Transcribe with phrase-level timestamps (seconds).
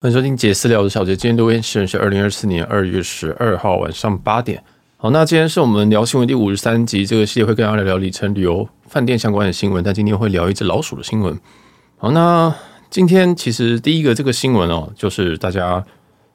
[0.00, 4.62] 欢迎收听杰私聊的小杰，今天录音时间是二零二四年二月十二号晚上八点。
[4.96, 9.82] 好，那今天是我们聊新闻第五十三集，这个系列会跟大家聊聊里程旅游、饭店相关的新闻。
[9.82, 11.36] 但今天会聊一只老鼠的新闻。
[11.96, 12.54] 好，那
[12.88, 15.84] 今天其实第一个这个新闻哦，就是大家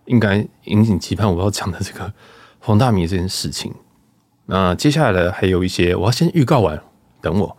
[0.08, 2.12] 应该引颈期盼我要讲的这个
[2.60, 3.74] 黄大米这件事情。
[4.48, 6.78] 那接下来的还有一些，我要先预告完，
[7.22, 7.58] 等我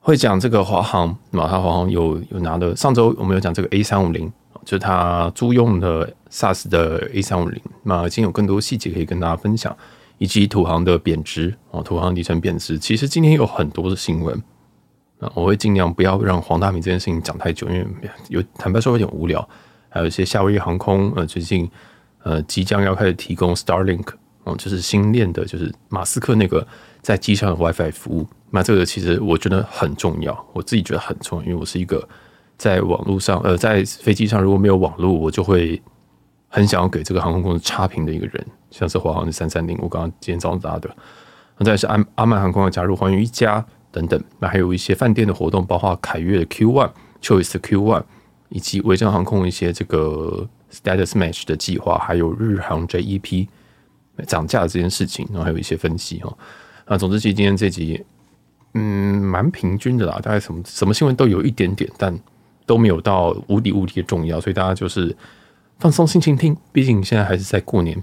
[0.00, 4.32] 会讲这个华航，马他华航有有拿的，上周我们有讲这个 A 三五零。
[4.64, 9.76] 就他租用的 SAS 的 A 三五零，那已经有更多细节可以跟大家分享，
[10.18, 12.78] 以及土航的贬值哦，土航里程贬值。
[12.78, 14.42] 其实今天有很多的新闻，
[15.18, 17.86] 那我会尽量不要让黄大明这件事情讲太久，因为
[18.28, 19.48] 有坦白说有点无聊。
[19.88, 21.70] 还有一些夏威夷航空呃，最近
[22.24, 24.08] 呃即将要开始提供 Starlink
[24.42, 26.66] 哦，就是新链的，就是马斯克那个
[27.00, 28.26] 在机上的 WiFi 服务。
[28.50, 32.08] 那这个其实我觉得很重要，我自己觉得很重要，因为我是一个。
[32.56, 35.80] 在网络上，呃，在飞机上如果没有网络，我就会
[36.48, 40.88] 很想要给这个航空公司差评的一个人，像是华航的三三零，我刚刚今天早上打的。
[41.58, 48.04] 那再是阿阿曼航空要加入寰宇一家等等，那还有一些饭店的活动，包括凯悦的 Q One、Choice 的 Q One，
[48.48, 53.48] 以及维珍航空一些这个 Status Match 的计划，还有日航 JEP
[54.26, 56.32] 涨价这件事情，然后还有一些分析哈。
[56.86, 58.04] 那总之，其实今天这集
[58.74, 62.16] 嗯蛮平均的啦，大概什么什么新闻都有一点点，但。
[62.66, 65.16] 都没有到无敌无敌的重要，所以大家就是
[65.78, 66.56] 放松心情听。
[66.72, 68.02] 毕竟现在还是在过年，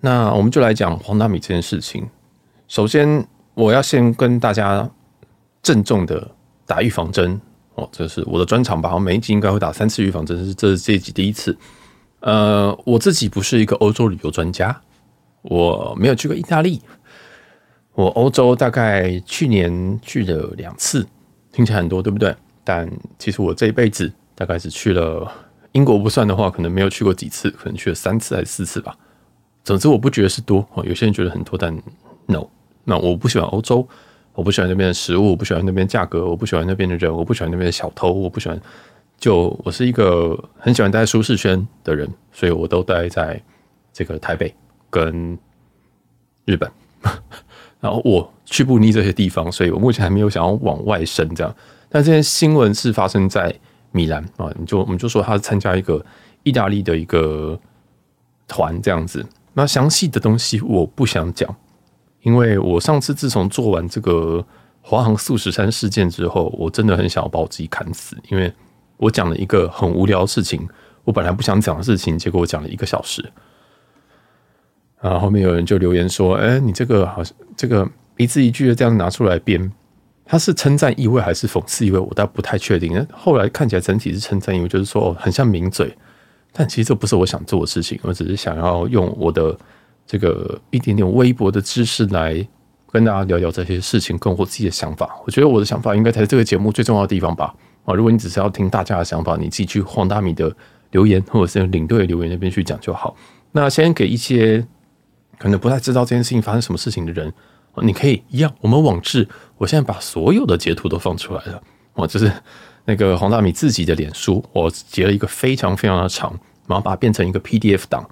[0.00, 2.08] 那我们就来讲黄大米这件事情。
[2.68, 4.88] 首先，我要先跟大家
[5.62, 6.30] 郑重的
[6.66, 7.40] 打预防针
[7.74, 8.94] 哦，这是我的专场吧？
[8.94, 11.56] 我每一集应该会打三次预防针，是这是这一集第一次。
[12.20, 14.80] 呃，我自己不是一个欧洲旅游专家，
[15.42, 16.82] 我没有去过意大利，
[17.94, 21.06] 我欧洲大概去年去了两次，
[21.52, 22.34] 听起来很多，对不对？
[22.68, 22.86] 但
[23.18, 25.26] 其实我这一辈子大概只去了
[25.72, 28.94] 英国不算的话，可能没有去过几次，可能去了三次还是四次吧。
[29.64, 31.74] 总之我不觉得是多哦，有些人觉得很多，但
[32.26, 32.46] no，
[32.84, 33.88] 那我不喜欢欧洲，
[34.34, 38.60] 我不喜欢那边的食物，我不喜欢那边价格，我不喜欢那边的人，我不喜欢那边的小偷，我不喜欢。
[39.16, 43.42] 就我是一个很喜欢待在舒适圈的人，所以我都待在
[43.94, 44.54] 这个台北
[44.90, 45.38] 跟
[46.44, 46.70] 日本，
[47.80, 51.56] 然后我去不腻这些地方，所以我目前还没有想要往外伸这样。
[51.88, 53.54] 但这件新闻是发生在
[53.92, 56.04] 米兰啊，你就我们就说他是参加一个
[56.42, 57.58] 意大利的一个
[58.46, 59.24] 团这样子。
[59.54, 61.52] 那详细的东西我不想讲，
[62.22, 64.44] 因为我上次自从做完这个
[64.82, 68.52] 华航四五十三事件之后，我真的很想要把我自己砍死，因为
[68.98, 70.68] 我讲了一个很无聊的事情，
[71.04, 73.32] 我本来不想讲的事情，结果我讲了一个小时。
[75.00, 79.72] 然后后面有人就留言说：“哎，你这个好像这个一字一句的这样拿出来编。”
[80.30, 81.98] 他是称赞意味还是讽刺意味？
[81.98, 83.06] 我倒不太确定。
[83.10, 85.96] 后来看起来整体是称赞意味，就是说很像名嘴，
[86.52, 87.98] 但其实这不是我想做的事情。
[88.02, 89.58] 我只是想要用我的
[90.06, 92.46] 这个一点点微薄的知识来
[92.92, 95.18] 跟大家聊聊这些事情，跟我自己的想法。
[95.24, 97.54] 我觉得我的想法应该才是这个节目最重要的地方吧。
[97.86, 100.54] 啊，如果你只是要听大家的想法，你自己去黄大米的
[100.90, 103.16] 留言或者是领队留言那边去讲就好。
[103.52, 104.62] 那先给一些
[105.38, 107.32] 可能不太知道这件事情发生什么事情的人。
[107.82, 111.62] 你可以一样，我们网志，我现在把所有的截图都放出来了。
[111.94, 112.32] 我就是
[112.84, 116.30] 那个黄大米自己的脸书，我截了一个非常非常的长，
[116.66, 118.08] 然后把它变成一个 PDF 档。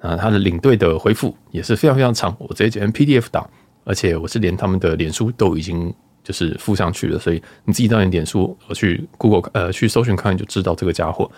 [0.00, 3.50] 啊，他的领队的回复也是非常非常长，我直接截成 PDF 档，
[3.82, 5.92] 而且我是连他们的脸书都已经
[6.22, 11.28] 就是附上去了，所以你自己到你脸书我去 Google 呃去搜寻看就知道这个家伙。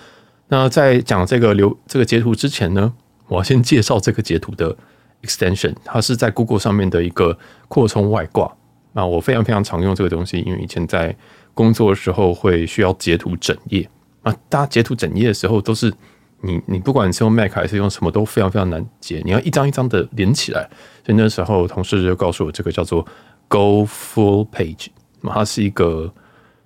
[0.48, 2.92] 那在讲这个留这个截图之前呢，
[3.28, 4.76] 我要先介绍这个截图的。
[5.22, 7.38] Extension，它是在 Google 上面的一个
[7.68, 8.50] 扩充外挂。
[8.92, 11.14] 那我非常非常常用这个东西，因为以前在
[11.54, 13.88] 工作的时候会需要截图整页。
[14.22, 15.92] 啊，大家截图整页的时候都是
[16.40, 19.22] 你你不管你是用 Mac 还是用什么，都非常非常难截。
[19.24, 20.68] 你要一张一张的连起来。
[21.06, 23.06] 所以那时候同事就告诉我，这个叫做
[23.46, 24.88] Go Full Page。
[25.20, 26.12] 那它是一个，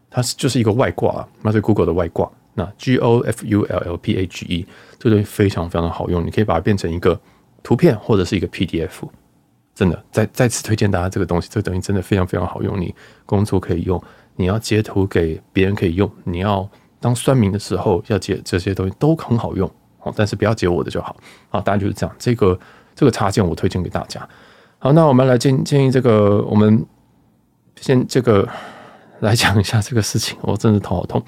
[0.09, 2.31] 它是就是一个外挂，那是 Google 的外挂。
[2.55, 4.67] 那 G O F U L L P H E
[4.99, 7.21] 这个东西非常非常的好用，你可以把它变成一个。
[7.65, 9.09] 图片或者是一个 PDF，
[9.75, 12.79] 真的再再次推荐大家这个东西，这个东西真的非常非常好用。
[12.79, 12.95] 你
[13.27, 14.01] 工作可以用，
[14.37, 16.69] 你要截图给别人可以用，你要
[17.01, 19.69] 当酸民的时候要截这些东西都很好用。
[19.99, 21.17] 好，但是不要截我的就好。
[21.49, 22.15] 好，大概就是这样。
[22.19, 22.61] 这个
[22.95, 24.29] 这个插件我推荐给大家。
[24.79, 26.85] 好，那我们来建建议这个，我们
[27.81, 28.47] 先这个
[29.21, 30.37] 来讲一下这个事情。
[30.43, 31.25] 我真的头好痛。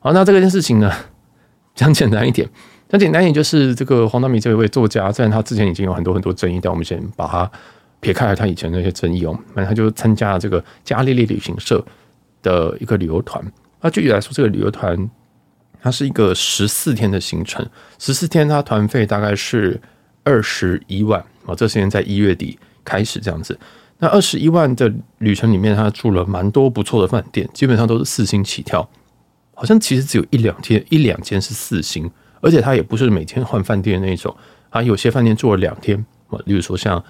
[0.00, 0.92] 好，那这件事情呢，
[1.74, 2.46] 讲简单一点。
[2.88, 7.50] 那简单一点，就是这个黄大米这位作家，虽然他之前已经有很多很多争议，但我们先把他
[8.00, 9.32] 撇开了他以前那些争议哦。
[9.54, 11.84] 反正他就参加了这个伽利利旅行社
[12.42, 13.44] 的一个旅游团。
[13.80, 15.10] 那具体来说，这个旅游团
[15.80, 17.64] 它是一个十四天的行程，
[17.98, 19.80] 十四天它团费大概是
[20.24, 23.58] 二十一万啊，这时间在一月底开始这样子。
[23.98, 28.88] 那二十一万的旅程里面，他住了蛮多不错的饭店，基本上都是四星起跳。
[29.54, 32.10] 好像其实只有一两天，一两间是四星，
[32.40, 34.34] 而且他也不是每天换饭店的那种。
[34.70, 35.98] 他有些饭店住了两天
[36.28, 37.02] 啊，例如说像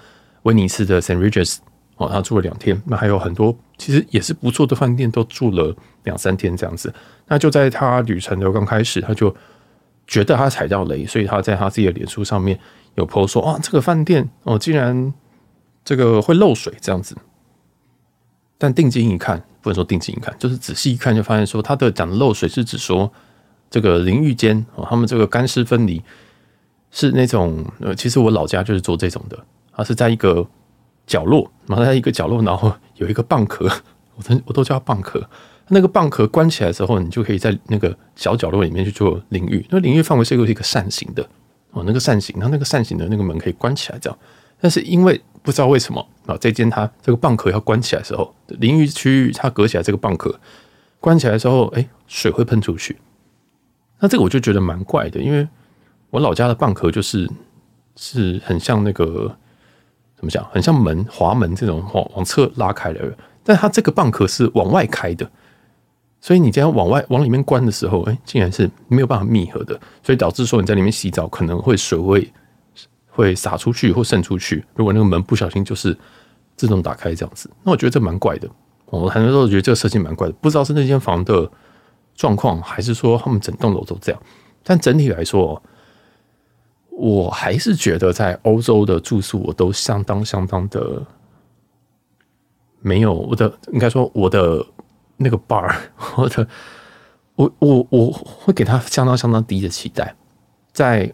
[0.43, 1.17] 威尼斯的 St.
[1.17, 1.57] Regis
[1.97, 2.81] 哦，他住了两天。
[2.85, 6.93] 那还有很多其实也是不错的饭店，都住了两三天这样子。
[7.27, 9.35] 那就在他旅程的刚开始，他就
[10.05, 12.59] 觉得他踩到雷，所以他在他自己的脸书上面
[12.95, 15.13] 有 po 说：“啊，这个饭店哦，竟然。”
[15.87, 17.15] 这个会漏水这样子，
[18.57, 23.09] 但定睛一看，不能说定睛一看，就是仔细一看就发现说，他的讲漏水是指说
[23.69, 26.01] 这个淋浴间哦，他们这个干湿分离
[26.91, 29.37] 是那种呃，其实我老家就是做这种的，
[29.73, 30.47] 它是在一个
[31.05, 33.69] 角落，然后在一个角落，然后有一个蚌壳，
[34.15, 35.21] 我都我都叫它蚌壳，
[35.67, 41.27] 那个蚌壳关起来之后，你就可以在那个小角落里面去做淋浴，那淋浴范围是一个扇形的
[41.71, 44.17] 哦，那个扇形，然后那个扇形的那个门可以关起来这样，
[44.61, 50.39] 但是因为不知道为什么啊，这间它这个蚌壳要关起来的时候，淋浴区域它隔起来这个蚌壳
[50.99, 52.97] 关起来的时候，哎，水会喷出去。
[53.99, 55.47] 那这个我就觉得蛮怪的，因为
[56.09, 57.29] 我老家的蚌壳就是
[57.95, 59.35] 是很像那个
[60.15, 65.29] 怎么讲，很像门滑门这种往往侧拉开的，但它这个蚌壳是往外开的，
[66.21, 72.31] 所以你这样往外往里面关的时候，哎，竟然是没有办法密合的，所以导致说你在里面洗澡可能会水位。
[73.09, 74.63] 会洒出去或渗出去。
[74.75, 75.97] 如果那个门不小心就是
[76.55, 78.47] 自动打开这样子，那我觉得这蛮怪的。
[78.85, 81.51] 我很多时候觉得这个设计蛮怪的，不知道是那间房的
[82.17, 84.21] 状况，还是说他们整栋楼都这样。
[84.61, 85.63] 但整体来说，
[86.89, 91.01] 我还是觉得在欧洲的住宿我都相当相当的
[92.81, 94.65] 没有我的，应该说我的
[95.15, 95.73] 那个 bar，
[96.17, 96.45] 我的
[97.35, 100.13] 我我我会给他相当相当低的期待。
[100.73, 101.13] 在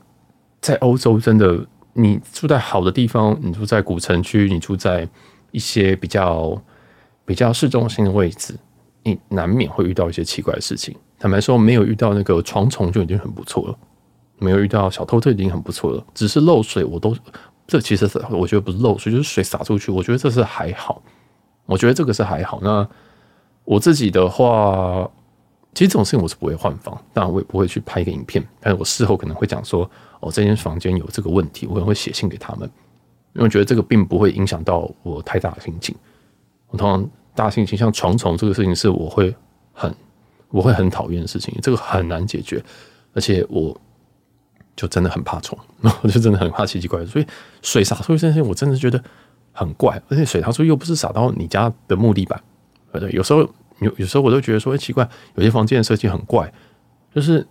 [0.59, 1.67] 在欧洲真的。
[1.95, 5.07] 你住在好的地方，你住在古城区，你住在
[5.51, 6.59] 一些比较
[7.23, 8.55] 比较市中心的位置，
[9.03, 10.95] 你难免会遇到一些奇怪的事情。
[11.19, 13.77] 坦白说，没有遇到那个床虫就已经很不错了，
[14.39, 16.05] 没有遇到小偷就已经很不错了。
[16.13, 17.15] 只是漏水，我都
[17.67, 21.01] 这其实是我觉得不是漏水，就是水洒出去，我觉得这是还好。
[21.65, 22.59] 我觉得这个是还好。
[22.61, 22.87] 那
[23.65, 25.09] 我自己的话。
[25.75, 29.89] 其实这种事情我是不会换房，当然我也不会去拍一个影片，但是我事后可能会讲说，
[30.19, 32.69] 哦，这间房间有这个问题，我可能会写信给他们，
[33.33, 35.95] 因为我觉得这个并不会影响到我太大的心情。
[36.67, 39.33] 我通常大心情像床虫这个事情是我会
[39.73, 39.93] 很
[40.49, 42.63] 我会很讨厌的事情，这个很难解决，
[43.13, 43.79] 而且我
[44.75, 45.57] 就真的很怕虫，
[46.01, 47.25] 我就真的很怕奇奇怪怪，所以
[47.61, 49.03] 水洒出去这件事情我真的觉得
[49.51, 52.41] 很怪，而且水洒出去又不是洒到你家的木地板，
[52.91, 53.47] 对对，有时候。
[53.79, 55.05] 有有时候我都觉得说，哎，奇怪，
[55.35, 56.49] 有些房间的设计很怪，
[57.13, 57.45] 就是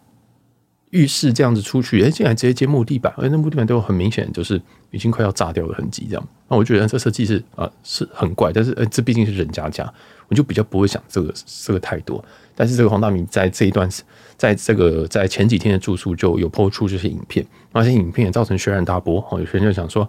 [0.92, 4.60] 浴室这样子出去，哎，竟然直接接木地板，而且那木地板都有很明显就是
[4.90, 6.28] 已经快要炸掉的痕迹，这样。
[6.48, 9.90] 那我觉得这设计是啊、是很怪，但是呃这毕竟是人家家，
[10.28, 12.22] 我就比较不会想这个这个太多。
[12.54, 13.88] 但是这个黄大明在这一段，
[14.36, 19.26] 在这个在前几天的住宿就有抛出这些影片，而且影片也造成轩然大波。
[19.30, 20.06] 哦，有些人就想说，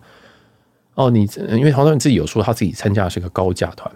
[0.95, 3.89] 哦，你因为黄大明自己有说他自己参加的是一个高价团。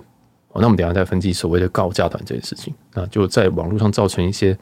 [0.53, 4.57] 哦那我们等下再分析所谓的高价团这件事情，那就在网络上造成一些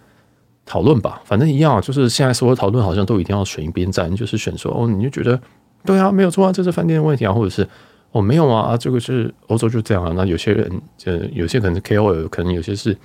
[0.66, 1.22] 讨论吧。
[1.24, 5.39] 反正一样，就是现在所有讨论好像都一定要选一边站，就是选说哦，你就觉得
[5.86, 7.68] 对啊，没有错啊，这是饭店的问题啊，或者是
[8.12, 10.13] 哦没有啊，这个是欧洲就这样啊。
[10.16, 12.98] 那有些人呃，有些可能是 KOL，可能有些是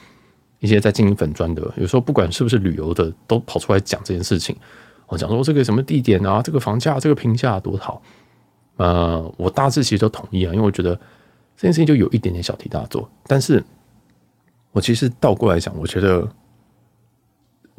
[0.59, 4.57] 一些在经营粉砖的，有时候不管是不是旅游的，都跑出来讲这件事情。
[5.07, 8.03] 我讲说这个什么地点啊，这个房价，这个评价多好。
[8.77, 10.99] 呃，我大致其实都同意啊，因为我觉得。
[11.57, 13.63] 这件事情就有一点点小题大做，但是
[14.73, 16.27] 我其实倒过来讲，我觉得，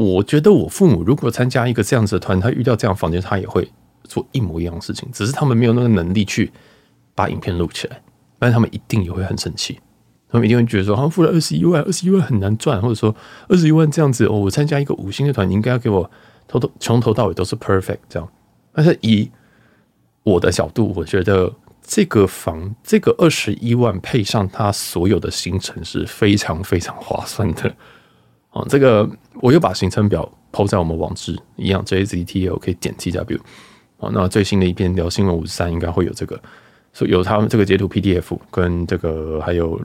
[0.01, 3.69] 我觉得我父母如果参加一个这样子的团，他遇到这样房间，他也会
[4.03, 6.51] 做一模一样的事情，只是他们没有那个能力去
[7.13, 8.01] 把影片录起来，
[8.39, 9.79] 但是他们一定也会很生气，
[10.29, 13.15] 他们一定会觉得说，好像付了二十一万，二十一万很难赚，或者说
[13.47, 16.09] 二十一万这样子，哦，我参加一个五星的团，你应该要给我
[16.47, 18.29] 从头从头到尾都是 perfect 这样，
[18.73, 19.29] 但是以
[20.23, 21.53] 我的角度，我觉得。
[21.83, 27.75] 这个房，这个二十一万配上他所有的行程是非常非常划算的
[28.51, 28.65] 哦。
[28.69, 29.09] 这个
[29.41, 33.39] 我又把行程表抛在我们网址一样，JZTL 可以点 TW
[33.97, 34.09] 哦。
[34.13, 36.39] 那最新的一篇聊新闻五十三应该会有这个，
[36.93, 39.79] 所以有他们这个截图 PDF 跟这个还有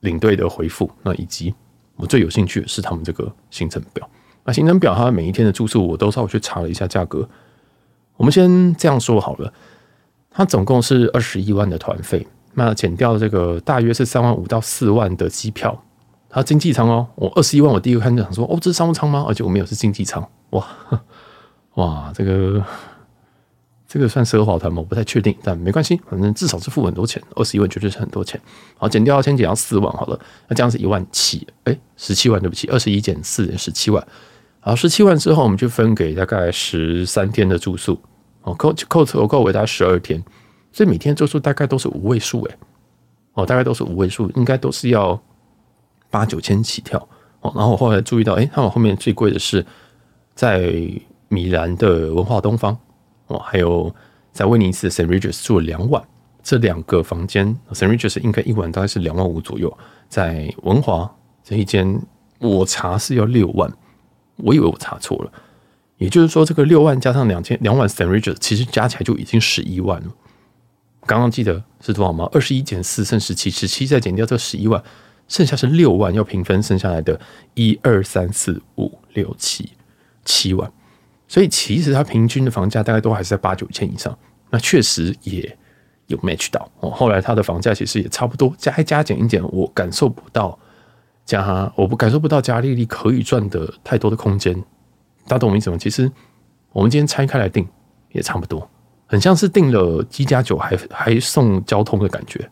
[0.00, 0.90] 领队的回复。
[1.02, 1.54] 那以及
[1.96, 4.08] 我最有兴趣的是他们这个行程表。
[4.44, 7.28] 那行程表它每一天的住宿我都稍微去查了一下价格。
[8.16, 9.52] 我们先这样说好了。
[10.30, 15.84] 它总共是二十一万的团费，那减掉这个大约是三万五到四万的机票，
[16.30, 19.24] 它经济舱哦，我二十一万，我第一个看就想说，哦，这是商务舱吗？
[19.26, 20.66] 而且我没有是经济舱，哇
[21.76, 22.62] 哇，这个
[23.86, 24.80] 这个算奢华团吗？
[24.80, 28.38] 我不太确定，但没关系，反正至少是付很多钱，二十一万绝对是很多钱。
[28.76, 34.06] 好，减掉先减掉四万好了，那这样是一万七，哎，十七万，对不起，二十一减四十七万。
[34.60, 37.98] 好，十七万之后，我们就分给大概十三天的住宿，
[38.42, 40.22] 哦，扣扣扣扣为大概十二天，
[40.72, 42.56] 所以每天住宿大概都是五位数，哎，
[43.32, 45.18] 哦，大概都是五位数，应该都是要。
[46.10, 46.98] 八九千起跳
[47.40, 49.64] 哦，然后我后来注意到，哎，他们后面最贵的是
[50.34, 50.72] 在
[51.28, 52.76] 米兰的文化东方
[53.26, 53.94] 哦，还有
[54.32, 55.06] 在威尼斯的 St.
[55.06, 56.02] Regis 住了两晚，
[56.42, 57.88] 这两个房间 St.
[57.88, 59.76] Regis 应该一晚大概是两万五左右，
[60.08, 62.00] 在文华这一间
[62.38, 63.70] 我查是要六万，
[64.36, 65.32] 我以为我查错了，
[65.98, 68.06] 也就是说这个六万加上两千两晚 St.
[68.08, 70.06] Regis 其实加起来就已经十一万了。
[71.06, 72.28] 刚刚记得是多少吗？
[72.32, 74.82] 二十一减四剩十七，十七再减掉这十一万。
[75.28, 77.18] 剩下是六万要平分，剩下来的
[77.54, 79.70] 一二三四五六七
[80.24, 80.70] 七万，
[81.28, 84.16] 所以其实它平均的房价大概都还是在八九千以上。
[84.50, 85.56] 那确实也
[86.06, 86.90] 有 match 到哦。
[86.90, 90.58] 后来它的房价其实也差不多，加一加减一点，我感受不到
[91.26, 94.54] 加，我不感受不到加利利可以赚的太多的空间。
[95.26, 95.76] 大家懂我意思吗？
[95.78, 96.10] 其实
[96.72, 97.68] 我们今天拆开来定
[98.12, 98.66] 也差不多，
[99.04, 102.50] 很像是定了七加九还还送交通的感觉。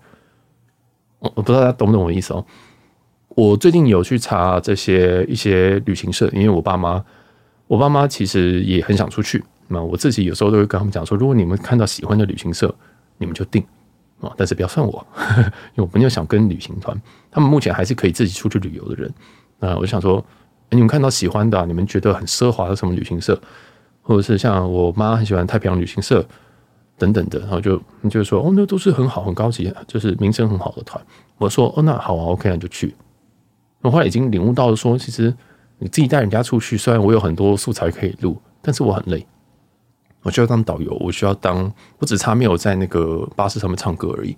[1.21, 2.45] 我不知道大家懂不懂我的意思哦。
[3.37, 7.05] 我最近有去查这些一些旅行社，因为我爸妈，
[7.66, 9.45] 我爸妈其实也很想出去。
[9.69, 12.75] 那我自己有时候都会跟他们讲说，如果你们看到喜欢的旅行社，
[13.19, 13.62] 你们就订
[14.23, 15.07] 啊，但是不要算我，
[15.76, 16.99] 因为我没有想跟旅行团。
[17.31, 19.12] 他们目前还是可以自己出去旅游的人。
[19.59, 20.25] 那我想说，
[20.71, 23.38] 你们看到喜欢的，你们觉得很奢华的什么旅行社，
[24.00, 26.26] 或者是像我妈很喜欢太平洋旅行社
[26.97, 27.76] 等等的，然后就
[28.09, 30.99] 就是说，哦，那都是很好很高级，就是名声很好的团。
[31.37, 32.95] 我说，哦，那好啊，OK，那就去。
[33.87, 35.33] 我后来已经领悟到，说其实
[35.78, 39.25] 你自己带人家出去，虽然我有很多素材可以录，但是我很累。
[40.23, 44.37] 我需要当导游，我需要当，我只差没有在那个巴士上面唱歌而已。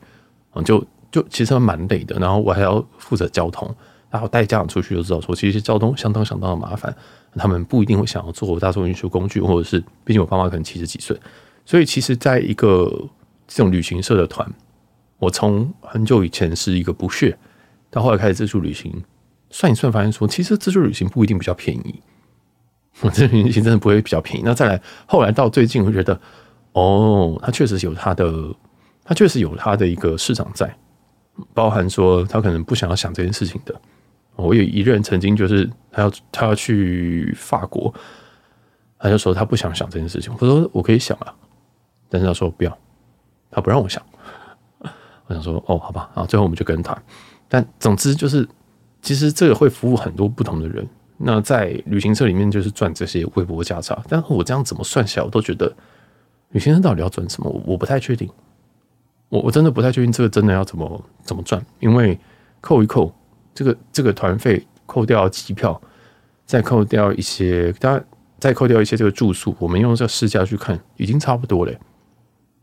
[0.54, 2.18] 嗯就就其实蛮累的。
[2.18, 3.74] 然后我还要负责交通，
[4.10, 6.94] 然后带家长出去就知道说，其实交通相当相当的麻烦。
[7.36, 11.16] 他们不一定会想要坐大众运输工具，或者是毕竟我爸妈可能七十几岁，
[11.64, 12.90] 所以其实在一个
[13.46, 14.50] 这种旅行社的团，
[15.18, 17.38] 我从很久以前是一个不屑，
[17.90, 18.92] 到后来开始自助旅行。
[19.50, 22.02] 算一算，发现说，其实自助旅行不一定比较便宜。
[23.00, 24.42] 我这旅行真的不会比较便宜。
[24.44, 26.20] 那再来，后来到最近，我觉得，
[26.72, 28.52] 哦，它确实有它的，
[29.04, 30.76] 它确实有它的一个市场在，
[31.54, 33.80] 包含说他可能不想要想这件事情的。
[34.34, 37.94] 我有一任曾经就是他要他要去法国，
[38.98, 40.32] 他就说他不想想这件事情。
[40.36, 41.32] 我说我可以想啊，
[42.08, 42.78] 但是他说不要，
[43.48, 44.02] 他不让我想。
[45.26, 47.00] 我想说哦，好吧，然后最后我们就跟团。
[47.48, 48.48] 但总之就是。
[49.02, 50.86] 其实这个会服务很多不同的人。
[51.16, 54.00] 那在旅行社里面就是赚这些微薄价差。
[54.08, 55.74] 但是我这样怎么算下来，我都觉得
[56.50, 57.50] 旅行社到底要赚什么？
[57.66, 58.28] 我不太确定。
[59.28, 61.60] 我我真的不太确定这个真的要怎么怎么赚。
[61.80, 62.18] 因为
[62.60, 63.12] 扣一扣
[63.52, 65.80] 这个这个团费，扣掉机票，
[66.46, 68.04] 再扣掉一些，当然
[68.38, 71.72] 再扣掉一些这个住宿，我们用这个市价去看，已经差不多了。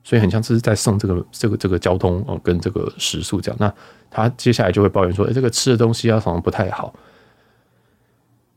[0.05, 3.57] 所以很像这是在送这个这个这个交通哦，跟这个食宿这样。
[3.59, 3.73] 那
[4.11, 6.93] 他接下来就会抱怨说：“哎，这个吃的东西啊，好像不太好。”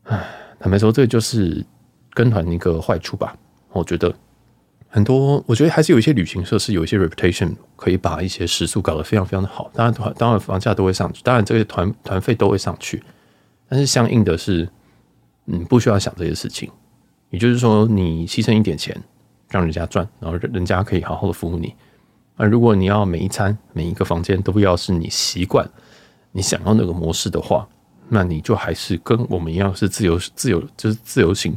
[0.05, 0.23] 唉，
[0.59, 1.65] 坦白说，这个就是
[2.13, 3.35] 跟团一个坏处吧。
[3.71, 4.13] 我觉得
[4.89, 9.71] 很多，我觉得还是有一些旅行社是有一些 reputation 可以把一些食宿搞得非常非常的好。
[9.73, 13.01] 当然团，当然房价都会上去，当然这个团团费都会上去。
[13.67, 14.69] 但是相应的是，
[15.45, 16.69] 你不需要想这些事情。
[17.31, 18.95] 也就是说，你牺牲一点钱。
[19.49, 21.73] 让人家赚，然后人家可以好好的服务你。
[22.37, 25.69] 而如果你要每一餐、每一个房间都要是你习惯、
[26.31, 27.67] 你想要那个模式的话，
[28.07, 31.51] 那你就还是跟我们一样是自由、自由就是自由行，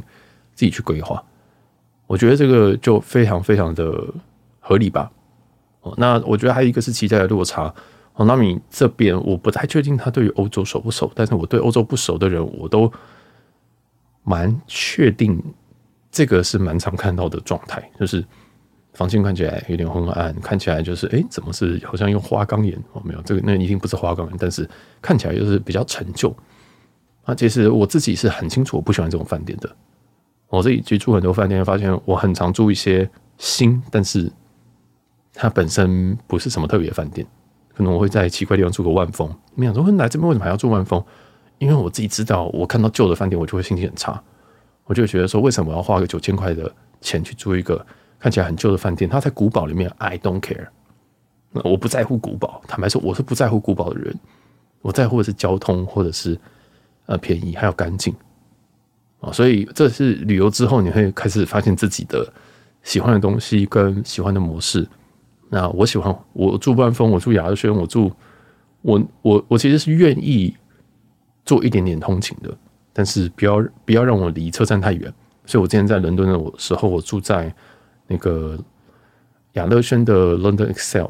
[0.53, 1.23] 自己去规划。
[2.05, 4.03] 我觉得这个就非常非常的
[4.59, 5.09] 合理吧。
[5.81, 7.73] 哦，那我觉得还有一个是期待的落差。
[8.15, 12.91] 哦，那你这边我不太确定他对于欧洲熟不熟，但是我对欧洲不熟的人，我都
[14.23, 15.41] 蛮确定。
[16.13, 18.23] 这个是蛮常看到的状态，就是
[18.93, 22.77] 房间看起来有点昏暗，看起来就是哎，怎么是好像用花岗岩？
[22.93, 24.69] 哦，没有，这个那一定不是花岗岩，但是
[25.01, 26.33] 看起来就是比较陈旧。
[27.23, 29.75] 啊，其实我自己是很清楚，我不喜欢这种饭店的。
[30.49, 34.31] 我自己去住很多饭店，发现我很常住一些新，但是
[35.33, 37.25] 它本身不是什么特别饭店。
[37.73, 41.03] 可能我会在奇怪地方住个万丰，没想说来这边为什么还要住万丰？
[41.57, 44.21] 因为我自己知道，我看到旧的饭店，我就会心情很差。
[44.85, 47.85] 我就觉得说，为什么我要花个九千块的钱去住一个
[48.19, 49.09] 看起来很旧的饭店？
[49.09, 50.67] 它在古堡里面，I don't care。
[51.63, 54.13] 我不在乎古堡，坦白说，我是不在乎古堡的人。
[54.81, 56.37] 我在乎的是交通，或者是
[57.05, 58.13] 呃便宜，还有干净
[59.21, 59.31] 啊。
[59.31, 62.27] 所以这是旅游之后，你会开始发现自己的
[62.81, 64.85] 喜欢的东西跟喜欢的模式。
[65.49, 68.11] 那我喜欢我住万丰，我住雅萱，我住
[68.81, 70.53] 我我我其实是愿意
[71.45, 72.57] 做一点点通勤的，
[72.93, 75.13] 但是不要不要让我离车站太远。
[75.45, 77.53] 所以我之前在伦敦的时候，我住在
[78.07, 78.57] 那个
[79.53, 81.07] 雅乐轩的 London Excel，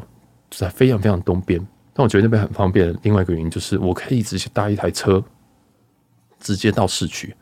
[0.49, 1.59] 住在非常非常东边。
[1.93, 2.97] 但我觉得那边很方便。
[3.03, 5.23] 另外一个原因就是，我可以直接搭一台车，
[6.39, 7.35] 直接到市区。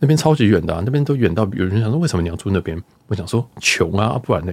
[0.00, 2.82] 那边超级远的，那边都远到有人想说，为什么你要住那边？
[3.06, 4.52] 我想说，穷啊，不然呢？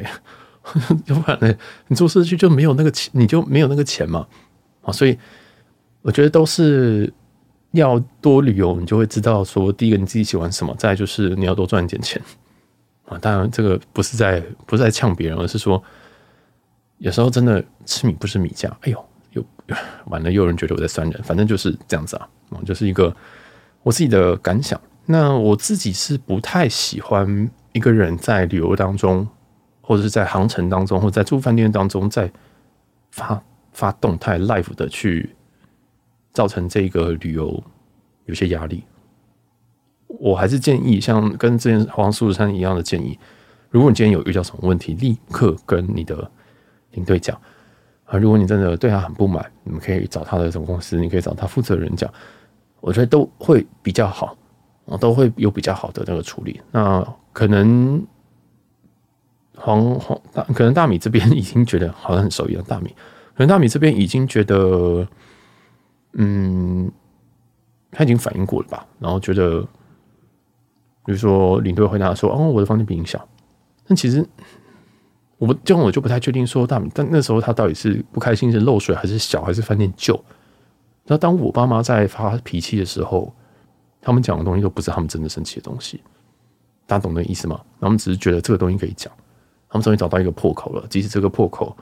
[1.08, 1.58] 要不然呢？
[1.88, 4.28] 你住市区就没有那个钱，你就没有那个钱嘛。
[4.84, 5.18] 啊，所以
[6.04, 7.12] 我觉得都是
[7.72, 12.22] 要多旅游，你就会知道说，第一个你自己喜欢什么，再就是你要多赚一点钱
[13.06, 13.18] 啊。
[13.20, 15.82] 当然，这个不是在不是在呛别人，而是说，
[16.98, 18.70] 有时候真的吃米不吃米价。
[18.82, 19.06] 哎呦！
[19.34, 19.42] 又
[20.08, 22.28] 完了，又有人觉得我在酸人，反正就是这样子啊，
[22.66, 23.16] 就是一个
[23.82, 24.78] 我自己的感想。
[25.06, 29.26] 那我自己是不太喜欢一个人在旅游当中，
[29.80, 32.30] 或者是在航程当中，或者在住饭店当中，在
[33.12, 35.34] 发发动态 live 的去
[36.34, 37.64] 造成这个旅游
[38.26, 38.84] 有些压力。
[40.08, 43.18] 我还是建议，像跟之前黄素山一样的建议，
[43.70, 46.30] 如果你今天有遇到什么问题，立刻跟你的
[46.92, 47.40] 领队讲。
[48.06, 52.14] 啊，如果你真的对他很不满，你们可以找他的总公司，你可以找他负责人讲，
[52.82, 54.36] 我觉得都会比较好，
[54.86, 56.60] 啊，都会有比较好的那个处理。
[56.72, 58.06] 那可能
[59.56, 62.90] 黄黄大，可能大米这边已经觉得好像很熟一样，大米，
[63.34, 65.08] 可能大米这边已经觉得，
[66.14, 66.92] 嗯，
[67.92, 69.62] 他已经反应过了吧，然后觉得，
[71.06, 73.28] 比如说领队回答说，哦，我的房间比你小，
[73.88, 74.28] 但其实。
[75.38, 80.24] 我这样我就不太确定说大，但那时候他到底是不开心是漏水还是小还是饭店旧？
[81.06, 83.34] 那当我爸妈在发脾气的时候，
[84.00, 86.00] 他们讲的东西都不是他们真的生气的东西，
[86.86, 87.60] 大家懂那意思吗？
[87.80, 89.12] 他们只是觉得这个东西可以讲，
[89.68, 90.86] 他们终于找到一个破口了。
[90.88, 91.76] 即使这个破口，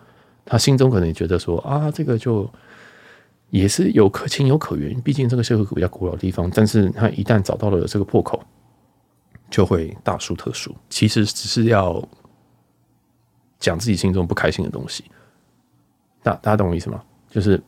[0.46, 2.50] 他心中可能也觉得说啊，这个就
[3.50, 6.50] 也是有可情有可原，毕竟这个是个比较古老的地方。
[6.54, 8.44] 但是他一旦找到了这个破口，
[9.50, 10.76] 就会大书特书。
[10.90, 12.02] 其实只是要。
[13.62, 15.04] 讲自己心中不开心的东西，
[16.24, 17.04] 大大家懂我意思吗？
[17.30, 17.62] 就是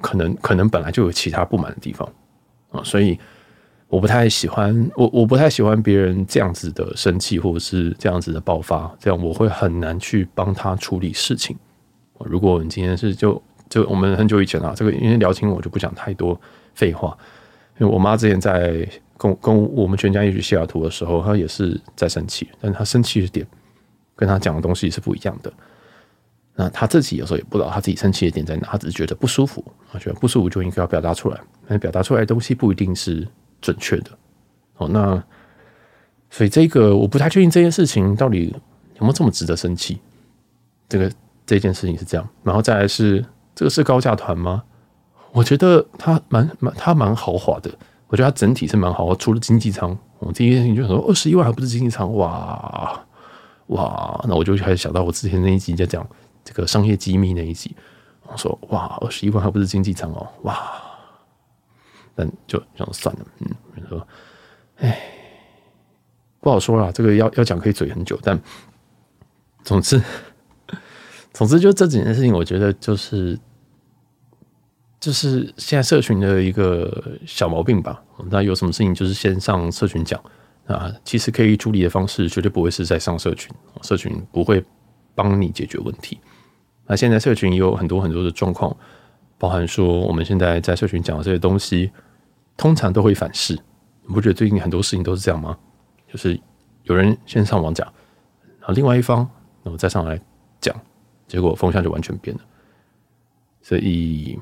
[0.00, 2.12] 可能可能本来就有其他不满的地方
[2.72, 3.16] 啊，所以
[3.86, 11.56] 我不太喜欢我我不太喜欢别人这样子的生气或者是这样子的爆发，这样我会很难去帮他处理事情。
[12.18, 16.40] 如果你今天是就就我们很久以前啊，这个因为聊清我就不讲太多
[16.74, 17.16] 废话，
[17.78, 23.46] 因为我妈之前在跟跟我们全家一起去西雅图的时候，她也是在生气，但她生气的点。
[24.16, 25.52] 跟她讲的东西是不一样的。
[26.56, 33.24] 那他自己有时候也不知道他自己生气的点在哪，他只是觉得不舒服，他觉得不舒服就应该要表达出来，但表达出来的东西不一定是
[33.60, 34.10] 准确的。
[34.78, 35.22] 哦，那
[36.30, 38.52] 所以这个我不太确定这件事情到底
[38.96, 40.00] 有没有这么值得生气。
[40.88, 41.12] 这个
[41.46, 43.24] 这件事情是这样，然后再来是
[43.58, 44.62] 这个是高价团吗？
[45.32, 47.68] 我觉得它蛮蛮它蛮豪华的，
[48.06, 52.14] 我觉得它整体是蛮豪华，除了经济舱，我第一件事情就想说二十一万还不是经济舱？
[52.14, 53.04] 哇。
[53.66, 56.06] 哇，那我就开始想到我之前那一集在讲
[56.44, 57.74] 这个商业机密那一集，
[58.28, 60.56] 我说哇，二十一万还不是经济舱哦，哇，
[62.14, 63.48] 但就想算了，嗯，
[63.88, 64.06] 说，
[64.76, 65.00] 哎，
[66.38, 68.40] 不好说啦，这个要要讲可以嘴很久，但
[69.64, 70.00] 总之，
[71.34, 73.38] 总之就这几件事情，我觉得就是
[75.00, 78.02] 就是现在社群的一个小毛病吧。
[78.30, 80.20] 那有什么事情就是先上社群讲。
[80.66, 84.62] 啊，其实可以处理的方式绝对不会是在上社群，社群不会
[85.14, 86.20] 帮你解决问题。
[86.86, 88.76] 那现在社群也有很多很多的状况，
[89.38, 91.90] 包含说我们现在在社群讲的这些东西，
[92.54, 93.54] 通常都会反噬。
[94.06, 95.56] 你不觉得最近很多事情都是这样吗？
[96.06, 96.38] 就是
[96.82, 97.90] 有人先上网讲，
[98.58, 99.20] 然后另外一方
[99.62, 100.20] 然后再上来
[100.60, 100.78] 讲，
[101.26, 102.42] 结果风向就完全变了。
[103.62, 104.38] 所以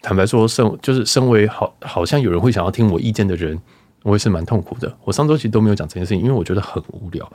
[0.00, 3.60] 坦白说，身就是身为好，好像有人会想要听我意见的人。
[4.04, 4.96] 我也是蛮痛苦的。
[5.02, 7.30] 我上周其实都没有讲这件事情，因为我觉得很无聊，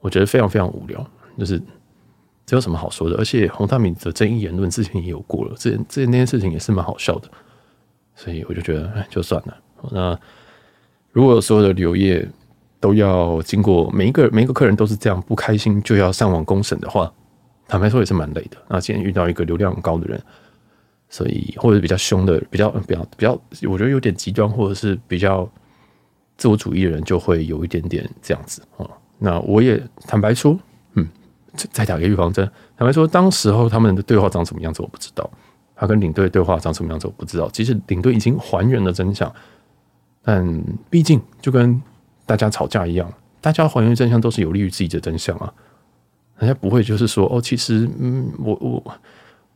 [0.00, 1.08] 我觉得非常非常无聊。
[1.38, 1.56] 就是
[2.44, 3.16] 这有什么好说的？
[3.16, 7.28] 而且洪大明的争议言论之前也有过了，这这那件事情也是蛮好笑的，
[8.16, 9.56] 所以我就觉得，哎，就算了。
[9.92, 10.18] 那
[11.12, 12.28] 如果所有的旅游业
[12.80, 17.10] 都要经过每一个每一个客人都是这样不开心就要上网公审的话，
[17.68, 18.56] 坦白说也是蛮累的。
[18.68, 20.20] 那今天遇到一个流量很高的人，
[21.14, 23.32] 所以或者比较凶的，比较比较比较，
[23.70, 25.48] 我觉得有点极端，或者是比较。
[26.36, 28.84] 自我主义的人就会有一点点这样子啊。
[29.18, 30.58] 那我也坦白说，
[30.94, 31.08] 嗯，
[31.54, 32.44] 再打个预防针。
[32.76, 35.30] 坦白说，当时候他们的对话长什么样子，我不知道。
[35.76, 37.48] 他跟领队对话长什么样子，我不知道。
[37.50, 39.32] 即使领队已经还原了真相，
[40.24, 40.44] 但
[40.90, 41.80] 毕竟就跟
[42.26, 43.08] 大家吵架一样，
[43.40, 45.54] 大家还原真相都是有利于自己的真相啊。
[46.38, 48.98] 人家不会就是说哦，其实嗯，我我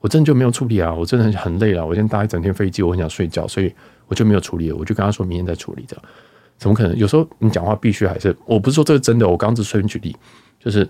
[0.01, 3.73] 我真的就没有处理啊，我真的很很累了，我今天搭一整天飞机，我很想睡觉，所以
[4.07, 5.85] 我就没有处理了，我就跟他说明天再处理。
[5.89, 6.05] 这样
[6.57, 6.97] 怎么可能？
[6.97, 10.17] 有时候你讲话必须还是，我不是说这是真的，我刚刚只随便举例，
[10.59, 10.89] 就是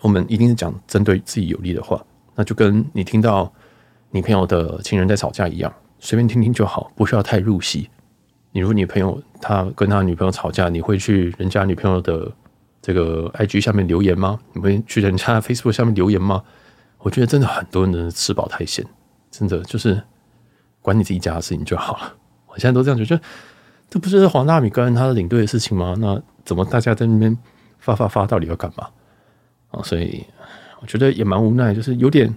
[0.00, 2.04] 我们一定是讲针对自己有利的话，
[2.34, 3.52] 那就跟你听到。
[4.10, 7.90] 你朋友的情人在吵架一样，随便听听就好，不需要太入戏。
[8.52, 12.32] 你如果你朋友他跟他女朋友吵架，你会去人家女朋友的
[12.80, 14.40] 这个 IG 下面留言吗？
[14.54, 16.42] 你会去人家 Facebook 下面留言吗？
[16.98, 18.84] 我觉得真的很多人吃饱太闲，
[19.30, 20.02] 真的就是
[20.82, 22.14] 管你自己家的事情就好了。
[22.46, 23.22] 我现在都这样觉得，
[23.88, 25.94] 这不是黄大米跟他的领队的事情吗？
[25.98, 27.36] 那怎么大家在那边
[27.78, 28.88] 发发发，到底要干嘛
[29.70, 29.82] 啊？
[29.82, 30.24] 所以
[30.80, 32.32] 我觉得也蛮无奈，就是有点。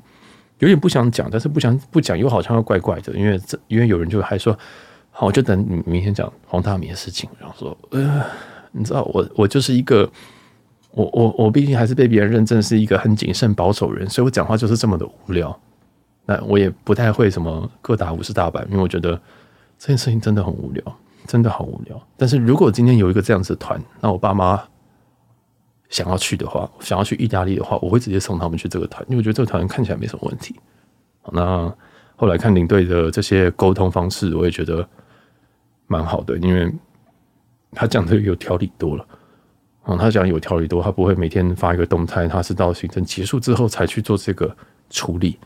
[0.60, 4.56] 有点不想讲，但是不想不讲又好像要怪怪的，因为这因为有人就还说，
[5.10, 7.28] 好，我就等你明天讲黄大米的事情。
[7.40, 8.24] 然后说，呃，
[8.72, 10.08] 你知道我我就是一个，
[10.92, 15.58] 我我我毕竟还是被别人认证是一个很谨慎保守人，所以我讲话就是这么的无聊。
[16.26, 19.20] 那我也不太会什么各打五十大板，因为我觉得
[19.78, 20.84] 这件事情真的很无聊，
[21.28, 22.02] 真的好无聊。
[22.18, 24.62] 但是如果今天有一个这样子的团，那我爸妈。
[25.90, 30.56] 想要去的话，想要去意大利的话，我会直接送他们去这个团，因为我觉得这个团看起来没什么问题。
[31.34, 31.70] 那
[32.16, 34.88] 后来看领队的这些沟通方式，我也觉得
[35.88, 36.74] 蛮好的，因为
[37.74, 39.06] 他讲的有条理多了。
[39.84, 44.56] 啊，他讲有条理多，他不会每天发一个动态，他是到行程结束之后才去做这个
[44.90, 45.38] 处理，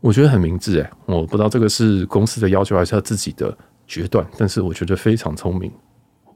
[0.00, 5.70] 我觉得很明智诶，我不知道这个是公司的要求还是他自己的决断，但是我觉得非常聪明。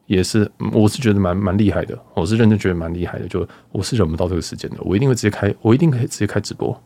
[0.07, 3.29] 也是，我是觉得蛮蛮厉害的，我是认真觉得蛮厉害的。
[3.29, 6.77] 就我是忍不到这个时间的，我一定会直接开，我一定可以直接开直播。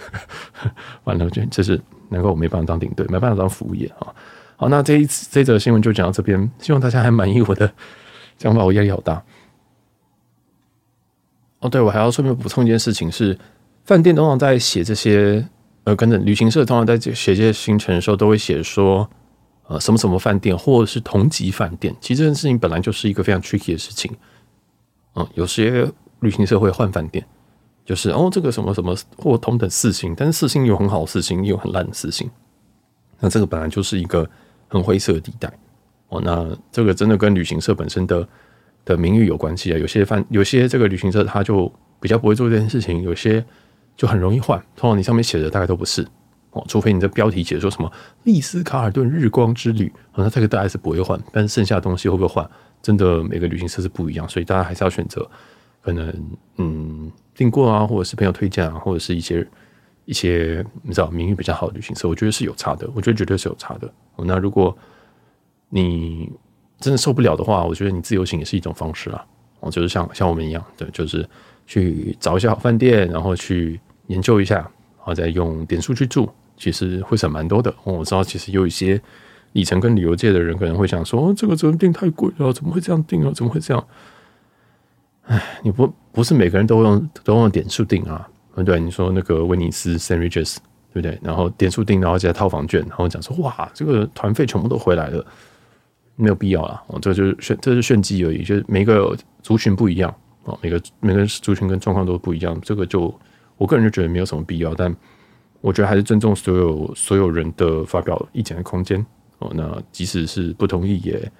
[1.04, 4.12] 完了，就这是难怪我没办法当领队，没办法当服务业啊。
[4.56, 7.72] 好，那这一次这则新闻就讲到这边，希望大家还满意我的
[8.36, 8.62] 讲法。
[8.62, 9.22] 我压力好大。
[11.60, 13.38] 哦，对，我还要顺便补充一件事情是，
[13.84, 15.46] 饭店通常在写这些，
[15.84, 19.08] 呃，跟着旅行社通常在写这些行程的时候，都会写说。
[19.68, 24.08] 呃，什么什么饭店，或者是同级饭店，其实这件事情本来就是一个非常 tricky 的事情。
[25.16, 25.90] 嗯，有些
[26.20, 27.26] 旅行社会换饭店，
[27.84, 32.30] 就是哦，这个什么什么或同等四星，但是四星有很好的四星，也有很烂的四星。
[33.18, 34.24] 那这个本来就是一个
[34.68, 35.52] 很灰色的地带。
[36.10, 38.28] 哦，那这个真的跟旅行社本身的
[38.86, 39.76] 的名誉有关系啊。
[39.76, 41.70] 有些饭，有些这个旅行社他就
[42.00, 43.44] 比较不会做这件事情，有些
[43.94, 44.58] 就很容易换。
[44.74, 46.06] 通常你上面写的大概都不是
[46.52, 46.64] 哦。
[46.66, 52.48] 除非你的标题写说什么丽思卡尔顿日光之旅，那这个大概是不会换，但是剩下的东西会不会换，
[52.80, 55.28] 真的每个旅行社是不一样，所以大家还是要选择
[55.82, 59.46] 可能嗯订过啊，或者是朋友推荐啊，或者是一些
[60.04, 63.92] 一些你知道名誉比较好的旅行社，我觉得是有差的，我觉得绝对是有差的。
[64.18, 64.76] 那如果
[65.68, 66.30] 你
[66.80, 69.24] 真的受不了的话，我觉得你自由行也是一种方式啊，
[69.60, 71.28] 哦，就是像像我们一样，对，就是
[71.66, 76.28] 去找一下好饭店，然后去研究一下，然后再用点数去住。
[76.58, 77.74] 其实会省蛮多的。
[77.84, 78.98] 我知道，其实有一些
[79.52, 82.50] 里程跟旅游界的人可能会想说：“，这个怎么订太贵了？
[82.50, 83.30] 怎么会这样订啊？
[83.34, 83.86] 怎么会这样？”
[85.28, 88.26] 哎，你不不是每个人都用都用点数订啊？
[88.64, 90.56] 对，你说那个威尼斯 Saint Regis
[90.94, 91.18] 对不对？
[91.22, 95.22] 然后点数订，然后加套房券，然后讲说：“哇，这个团费全部都回来了。”
[96.16, 96.82] 没有必要啦。
[96.88, 98.42] 哦，这就是炫，这是炫技而已。
[98.42, 100.12] 就是每个族群不一样
[100.44, 102.60] 哦，每个每个族群跟状况都不一样。
[102.62, 103.14] 这个就
[103.56, 104.94] 我个人就觉得没有什么必要，但。
[105.62, 109.04] 我觉得还是尊重所有所有人的发表意见的空间
[109.38, 109.50] 哦。
[109.52, 111.32] 那即使是不同意，也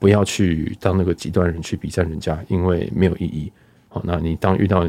[0.00, 3.52] 不要去当那个极端人去比战人家，因为没有意义。
[3.88, 4.88] 好，那你当遇到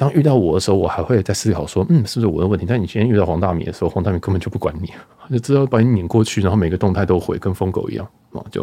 [0.00, 2.64] 当遇到我的时候，我还会在思考说，嗯，是不是我的问题？
[2.66, 4.90] 但你今天遇到黄大米的时候，黄大米根本就不管你，
[5.30, 8.62] 就知道把你撵过去，然后每个动态都回，跟疯狗一样啊，就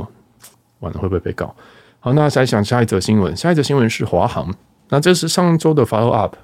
[0.80, 1.56] 完了会不会被告？
[2.00, 4.52] 好，那再想下一则新闻，下一则新闻是华航，
[4.89, 6.36] 那这是上周的 follow up。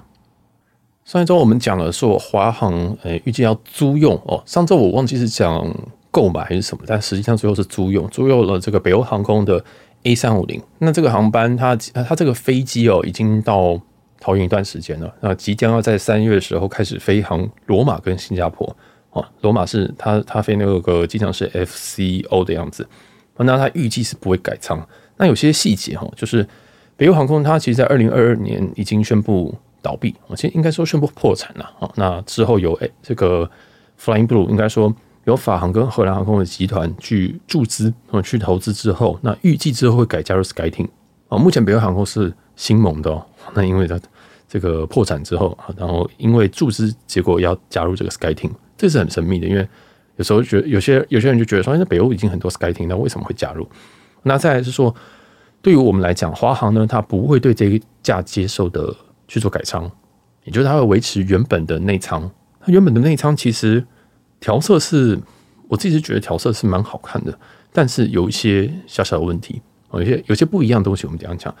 [1.04, 5.68] 上一周我们讲了说华航诶预计要租用哦，上周我忘记是讲
[6.12, 9.62] 购买还是什么，但实际上最后是租用，租用了这个北欧航空的
[10.04, 10.62] A 三五零。
[10.78, 11.74] 那这个航班它
[12.06, 13.80] 它这个飞机哦已经到
[14.24, 18.64] 桃园一段时间了，那即将要在三月的时候开始飞航罗马跟新加坡
[19.10, 19.22] 哦。
[19.42, 22.88] 罗马是它它飞那个机场是 FCO 的样子，
[23.36, 24.88] 那它预计是不会改仓。
[25.18, 26.46] 那有些细节哈，就是
[26.96, 29.54] 北欧航空它其实在二零二二年已经宣布。
[29.84, 31.84] 倒闭，我其实应该说宣布破产了啊。
[31.96, 33.46] 那之后有诶这个
[34.00, 34.90] Flying Blue，应该说
[35.24, 40.88] 有法航跟荷兰航空的集团去注资，去投资之后，那预计之后会改加入 SkyTeam
[41.28, 41.36] 啊。
[41.36, 43.26] 目前北欧航空是新盟的哦。
[43.52, 44.00] 那因为它
[44.54, 49.68] 这个破产之后，然后因为注资结果要加入这个 SkyTeam，这是很神秘的，因为
[50.14, 53.68] 有时候觉得有些有些人就觉得说，那北欧已经很多 SkyTeam，那为什么会加入？
[54.22, 54.94] 那再来是说，
[55.60, 58.94] 对于我们来讲，华航呢，它不会对这一架接受的
[59.26, 59.90] 去做改仓，
[60.44, 62.30] 也就是它会维持原本的内舱。
[62.60, 63.84] 它原本的内舱其实
[64.38, 65.18] 调色是，
[65.66, 67.36] 我自己是觉得调色是蛮好看的，
[67.72, 69.60] 但是有一些小小的问题，
[69.94, 71.52] 有些有些不一样的东西，我们这样讲。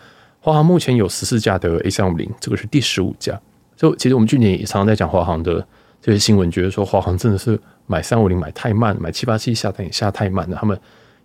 [0.44, 3.40] 华航目前有十四架的 A 三五零，这个是第十五架。
[3.74, 5.66] 就其实我们去年也常常在讲华航的
[6.02, 10.78] 这些新闻，觉得说华航真的是买三五零买太慢，买七八七下单也下太慢了，他们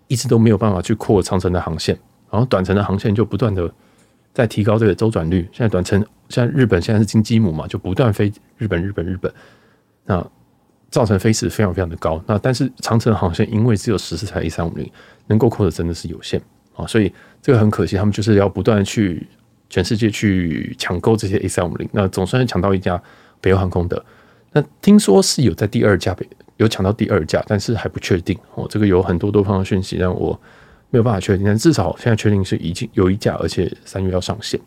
[0.08, 2.00] 一直都没有办法去扩长城的航线，
[2.32, 3.70] 然后短程的航线就不断的
[4.34, 5.46] 在提高这个周转率。
[5.52, 9.30] 现在短程，现在日本现在是金鸡母嘛，就不断飞日本、日本、日本，
[10.06, 10.26] 那
[10.90, 12.24] 造成飞时非常非常的高。
[12.26, 14.90] 那但是长城航线因为只有十四台 A 三五零，
[15.28, 16.42] 能够扩的真的是有限
[16.80, 17.12] 啊，所以。
[17.42, 19.26] 这个很可惜，他们就是要不断去
[19.70, 23.02] 全世界去抢购这些 A 三五零，那总算是抢到一家
[23.40, 24.06] 北欧航空的。
[24.52, 26.14] 那听说是有在第二架
[26.58, 28.68] 有抢到第二架，但是还不确定哦。
[28.70, 30.38] 这个有很多多方的讯息，但我
[30.90, 31.46] 没有办法确定。
[31.46, 34.60] 但至少现在确定是已经有一架，而且三月要上线。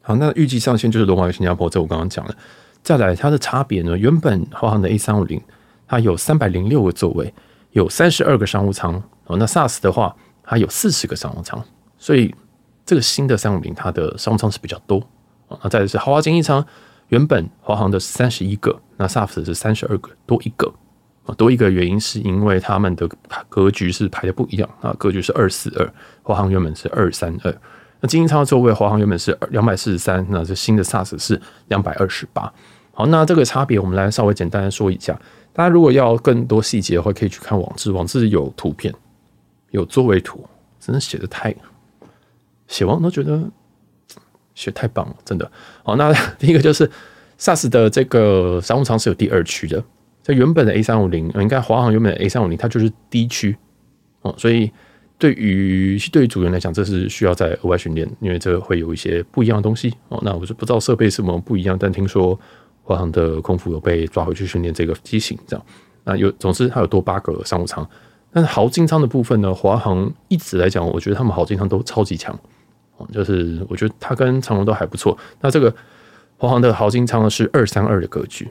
[0.00, 2.34] 好，那预计上线就是罗马与新加坡，这我刚刚讲了。
[2.82, 3.98] 再来，它的差别呢？
[3.98, 5.38] 原本华航的 A 三五零
[5.86, 7.34] 它有三百零六个座位，
[7.72, 8.94] 有三十二个商务舱
[9.26, 9.36] 哦。
[9.36, 11.62] 那 SAS 的话，它有四十个商务舱。
[11.98, 12.34] 所以
[12.84, 14.98] 这个新的三五零，它的商务舱是比较多
[15.48, 15.58] 啊。
[15.62, 16.64] 那再来是豪华经济舱，
[17.08, 20.72] 原本华航的三十一个，那 SAF 是三十二个，多一个
[21.24, 21.34] 啊。
[21.34, 23.08] 多一个原因是因为他们的
[23.48, 27.54] 格局是排的不一样啊，格局是二四二，华航原本是二三二。
[28.00, 32.52] 那经济舱的座位，华航原本是两百四十三，那这新的 SAS 是两百二十八。
[32.92, 35.16] 好，那这个差别我们来稍微简单的说一下。
[35.52, 38.92] 大家如果要更多细节的话，可以去看网志，网志有图片，
[39.72, 40.42] 有座位图，
[40.78, 41.54] 真的写的太。
[42.68, 43.42] 写完都觉得
[44.54, 45.50] 写太棒了，真的。
[45.82, 46.90] 好，那 第一个就是
[47.38, 49.82] SAS 的这个商务舱是有第二区的。
[50.22, 53.54] 在原本的 A 三五零，应该华航原本的 A 三五零，它就是 D 区
[54.22, 54.34] 哦。
[54.38, 54.70] 所以
[55.18, 60.18] 对于对于组员来讲，这是需要再额外训练，因为这会有一些不一样的东西哦。
[60.22, 62.38] 那我就不知道设备是什么不一样，但听说
[62.82, 65.66] 华航的空服有被抓回去训练这个机型，这样。
[66.04, 67.86] 那有，总之它有多八个商务舱。
[68.32, 72.38] 但是豪金仓的部分呢，华航一直来讲，我觉得他们豪金仓都超级强。
[73.12, 75.18] 就是我觉得它跟长荣都还不错。
[75.40, 75.74] 那这个
[76.36, 78.48] 华航的豪金仓呢是二三二的格局，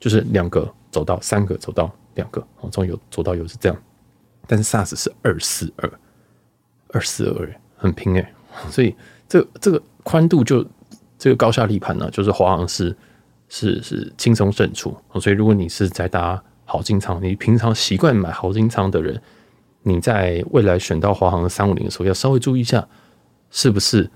[0.00, 3.78] 就是两个走到，三个走到，两个哦，从有走到有是这样。
[4.48, 5.92] 但是 SARS 是二四二，
[6.88, 8.34] 二四二很拼哎，
[8.70, 8.92] 所以
[9.28, 10.66] 这、这个宽度就
[11.16, 12.96] 这个高下立判呢，就是华航是
[13.48, 14.96] 是是轻松胜出。
[15.20, 19.18] 所以如果你是在搭豪金舱，你平常习惯买豪金舱的人，
[19.84, 22.86] 你在未来选到华航三五零的时候，要稍微注意一下。
[23.48, 24.10] 是不是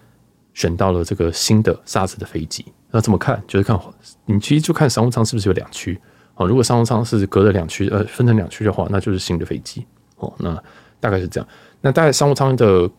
[0.55, 2.67] 选到了这个新的 SAS 的飞机？
[2.91, 3.41] 那怎么看？
[3.47, 3.81] 就是看
[4.27, 5.99] 你其实就看商务舱是不是有两区
[6.35, 6.49] 哦。
[6.49, 9.87] 如果商务舱是隔了两区，呃，分成两区的话，那就是新的飞机
[10.17, 10.31] 哦。
[10.39, 10.61] 那
[10.99, 11.49] 大概是这样。
[11.81, 12.91] 那大概商务舱的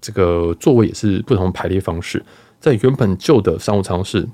[0.00, 2.24] 这个座位也是不同排列方式。
[2.58, 4.26] 在原本旧的商务舱是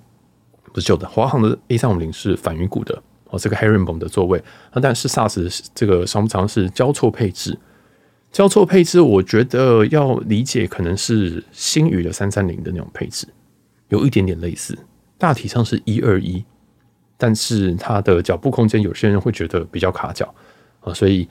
[0.72, 1.08] 不是旧的？
[1.08, 4.42] 华航的 A 三五零是反鱼骨的哦，这个 Herringbone 的座位。
[4.72, 7.58] 那但是 SARS 这个商务舱是交错配置。
[8.32, 13.26] 交错配置，我觉得要理解可能是星宇的三三零的那种配置，
[13.88, 14.78] 有一点点类似，
[15.18, 16.44] 大体上是一二一，
[17.16, 20.32] 但是它的脚部空间，有些人会觉得比较卡脚
[20.80, 21.28] 啊，所以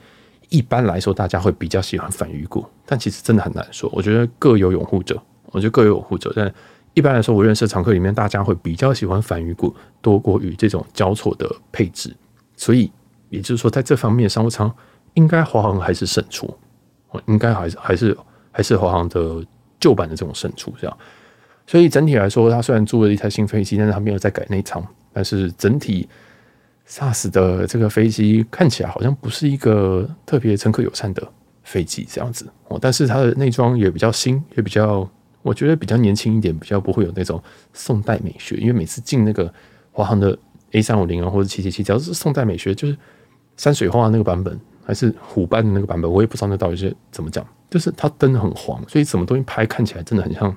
[0.50, 3.90] 一般来说，大家会比较喜欢反鱼骨，但其实真的很难说。
[3.94, 5.18] 我觉得各有拥护者，
[5.52, 6.52] 我觉得各有拥护者，但
[7.00, 12.14] 一般来说，我认识的常客里面，大家会比较喜欢反鱼骨多过于这种交错的配置，
[12.54, 12.92] 所以
[13.30, 14.70] 也就是说，在这方面，商务舱
[15.14, 16.46] 应该华航还是胜出。
[17.12, 18.16] 哦应该还是还是
[18.52, 19.44] 还是华航的
[19.80, 20.98] 旧版的这种胜出这样，
[21.66, 24.80] 所以整体来说，它虽然租了一台新飞机，但是它没有再改内舱。
[25.12, 26.08] 但是整体
[26.86, 31.26] SARS 的这个飞机看起来好像不是一个特别乘客友善的
[31.64, 32.78] 飞机这样子哦。
[32.80, 35.08] 但是它的内装也比较新，也比较
[35.42, 38.56] 我觉得比较年轻一点，比较不会有那种宋代美学。
[38.56, 39.52] 因为每次进那个
[39.92, 40.38] 华航的
[40.72, 42.96] A 三五零啊或者七七七，只要是宋代美学，就是
[43.56, 44.58] 山水画那个版本。
[44.82, 47.46] 还是虎斑的那个版本，我也不知道那到底是怎么讲。
[47.68, 50.56] 就是它灯很黄，所以什么东西拍看起来真的很像，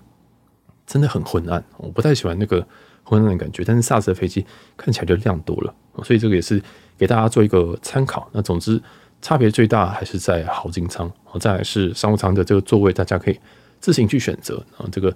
[0.88, 1.64] 真的很昏暗。
[1.78, 2.66] 我不太喜欢那个
[3.04, 3.64] 昏暗的感觉。
[3.64, 4.44] 但是 SAS 的飞机
[4.76, 6.60] 看起来就亮多了，所以这个也是
[6.98, 8.28] 给大家做一个参考。
[8.32, 8.82] 那总之
[9.22, 13.40] 差别最大还是在豪金舱，再来是商务舱的这个座位，大家可以
[13.84, 14.56] 自行去选择。
[14.78, 15.14] 啊，这个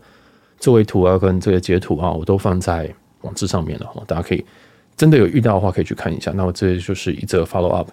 [0.60, 3.90] 座位图啊跟这个截图啊，我都放在网志上面了。
[4.06, 4.46] 大家可以
[4.98, 6.34] 真的有遇到的话，可以去看一下。
[6.36, 7.90] 那么这就是一则 follow up。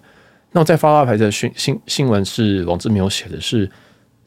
[0.51, 3.71] 那在发拉牌的新新新闻是网志没有写的是，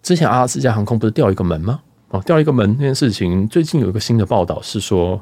[0.02, 1.82] 之前阿拉斯加航空不是掉一个门吗？
[2.08, 5.20] 哦，掉一个门那件事情，最近有一个新的报道是说，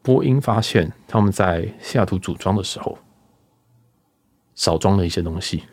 [0.00, 2.96] 波音发现他们在西雅图组装的时候
[4.54, 5.64] 少装了一些东西，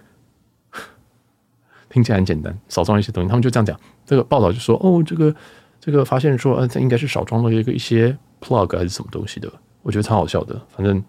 [1.93, 3.79] 听起来很简单，少装一些东西，他们就这样讲。
[4.03, 5.33] 这个报道就说，哦，这个
[5.79, 9.47] 这个发现说，呃，这应该是少装了一个一些 plug 还是什么东西的，
[9.83, 10.59] 我觉得超好笑的。
[10.75, 11.01] 反正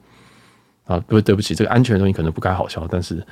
[0.84, 3.26] 啊，对对不起，这个安全的东西可能不该好笑，但是，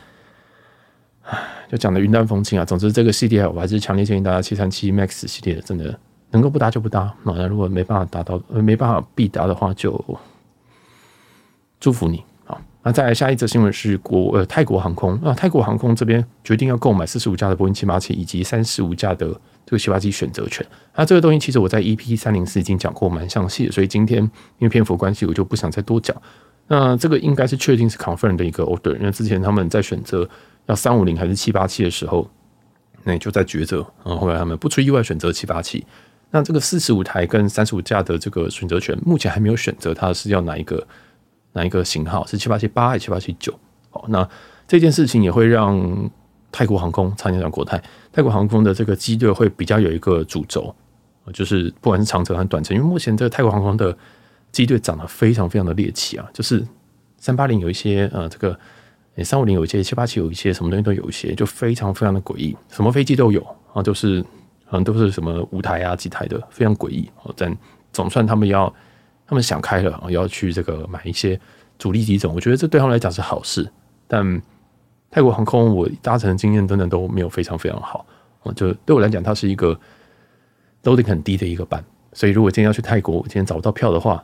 [1.25, 1.39] 唉，
[1.71, 2.65] 就讲的云淡风轻啊。
[2.65, 5.97] 总之，这个系列我还是强烈建议大家七三七 MAX 系列真的
[6.31, 7.15] 能够不搭就不搭。
[7.23, 10.03] 那如果没办法达到，没办法必搭的话，就
[11.79, 12.25] 祝福你。
[12.85, 19.29] 那再来下一则新闻是国呃泰国航空啊，泰国航空这边决定要购买四十五架的波音七八七以及三十五架的
[19.65, 20.67] 这个七八七选择权。
[20.97, 24.31] 那这个东西其实我在 EP 三零四已经讲过蛮详细的，所以今天因
[24.67, 26.17] 为篇幅关系，我就不想再多讲。
[26.67, 30.29] 那这个应该是确定是 confirm 的一个 order，因为之前他们在选择
[30.67, 32.29] 要三五零还是七八七的时候，
[33.05, 35.87] 那就在抉择，然后后来他们不出意外选择七八七。
[36.31, 40.85] 那这个四十五台跟三十五架的这个选择权，目前还没有选择，它是要哪一个？
[41.53, 43.53] 哪一个型号是七八七八还是七八七九？
[43.91, 44.27] 好，那
[44.67, 46.11] 这件事情也会让
[46.51, 50.75] 泰国航空，差点讲国泰，泰国航空的这个机队会比较有一个主轴，
[51.35, 53.95] 就是不管是长程还是短程，因为目前这个泰国航空的
[54.51, 56.67] 机队长得非常非常的猎奇啊，就是
[57.19, 58.59] 三八零有一些呃这个，
[59.23, 64.23] 三五零有一些，七八七有一些，什么东西都有一些，就非常非常的诡异，什么飞机都有啊，就是
[64.71, 67.11] 可能都是什么五台啊几台的，非常诡异。
[67.37, 67.55] 但
[67.93, 68.75] 总算他们要。
[69.33, 71.41] 他们想开了，要去这个买一些
[71.79, 73.67] 主力机种，我觉得这对他们来讲是好事。
[74.07, 74.43] 但
[75.11, 78.05] 泰国航空我搭乘的经验等等都没有非常非常好，
[78.55, 79.75] 就对我来讲，它是一个
[80.85, 81.83] loading 很低的一个班。
[82.13, 84.23] 所以如果今天要去泰国，我今天找不到票的话，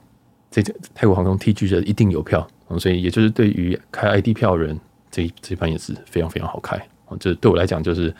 [0.51, 0.63] 这
[0.95, 2.47] 泰国航空 TG 的一定有票。
[2.79, 4.79] 所以也就是对于开 ID 票的人，
[5.11, 6.79] 这这班也是非常非常好开。
[7.19, 8.15] 这对我来讲就是，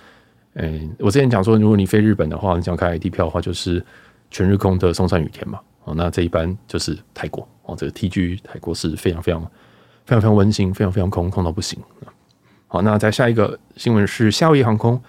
[0.55, 3.85] 嗯，我之前讲说，如果你飞日本的话，你想开 ID 票的话，就是
[4.31, 5.61] 全日空的松山羽田嘛。
[5.85, 11.79] 哦，那这一班就是泰国哦，这个 TG 泰国是非常非常非常非常温馨，非常非常空空到不行。
[12.67, 15.01] 好，那再下一个新闻是夏威夷航空，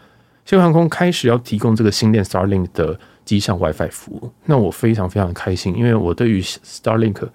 [0.45, 4.31] 夏威夷航空开始要提供这个新链 Starlink 的机上 WiFi 服务。
[4.45, 7.27] 那我非常非常开心，因为我对于 Starlink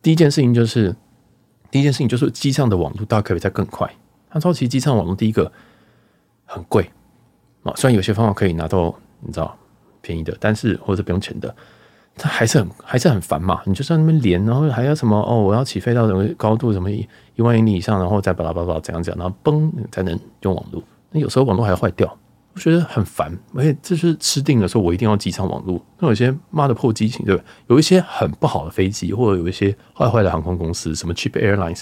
[0.00, 0.96] 第一件事情就是
[1.70, 3.90] 第一件事情就是机上的网络大概可以再更快。
[4.30, 5.52] 它超级机上网络第一个
[6.46, 6.90] 很贵
[7.62, 9.54] 啊，虽然有些方法可以拿到你知道
[10.00, 11.54] 便宜的，但是或者不用钱的。
[12.14, 17.06] 它还是很还是很烦嘛，你就在那边连，然后还要什么哦，我要起飞到什么高度，什么一
[17.38, 20.82] 万英里以上，然后再巴拉巴拉巴拉怎样怎样，然后嘣才能用网络。
[21.10, 22.18] 那有时候网络还要坏掉，
[22.52, 23.36] 我觉得很烦。
[23.54, 25.82] 而且这是吃定了，说我一定要机上网络。
[25.98, 27.42] 那有些妈的破机型，对吧？
[27.68, 31.80] 有一些很不好的飞机，或者有一些坏坏的航空公司，什么 cheap airlines，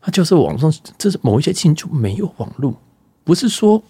[0.00, 2.74] 它就是网上这是某一些机型就没有网络，
[3.22, 3.80] 不是说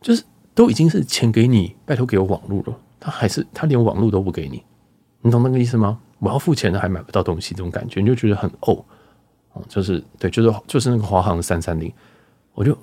[0.00, 4.60] 就是都已经是钱给你，拜托给我网络了，他还是他连网络都不给你。
[5.22, 5.98] 你懂那个意思吗？
[6.18, 8.80] 我要付钱的还买不到东西，这种感觉你就觉得很呕，
[9.54, 11.92] 哦，就是对，就是就是那个华航的三三零，
[12.54, 12.78] 我就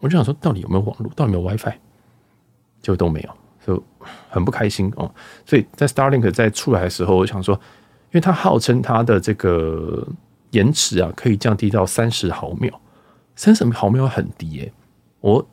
[0.00, 1.74] 我就想说，到底有没有网络，到底有没有 WiFi，
[2.82, 3.30] 就都没有，
[3.64, 3.80] 就
[4.28, 5.08] 很不开心哦。
[5.46, 10.04] 所以在 Starlink 在出来的时候，我想说，因为它号称它的这个
[10.50, 12.72] 延迟啊，可以降低到三十毫秒，
[13.36, 14.72] 三十毫秒很低耶。
[15.20, 15.46] 我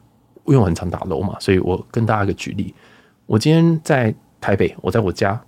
[0.45, 2.73] 因为我很常打楼嘛，所以我跟大家一个举例，
[3.27, 5.39] 我今天在台北，我在我家。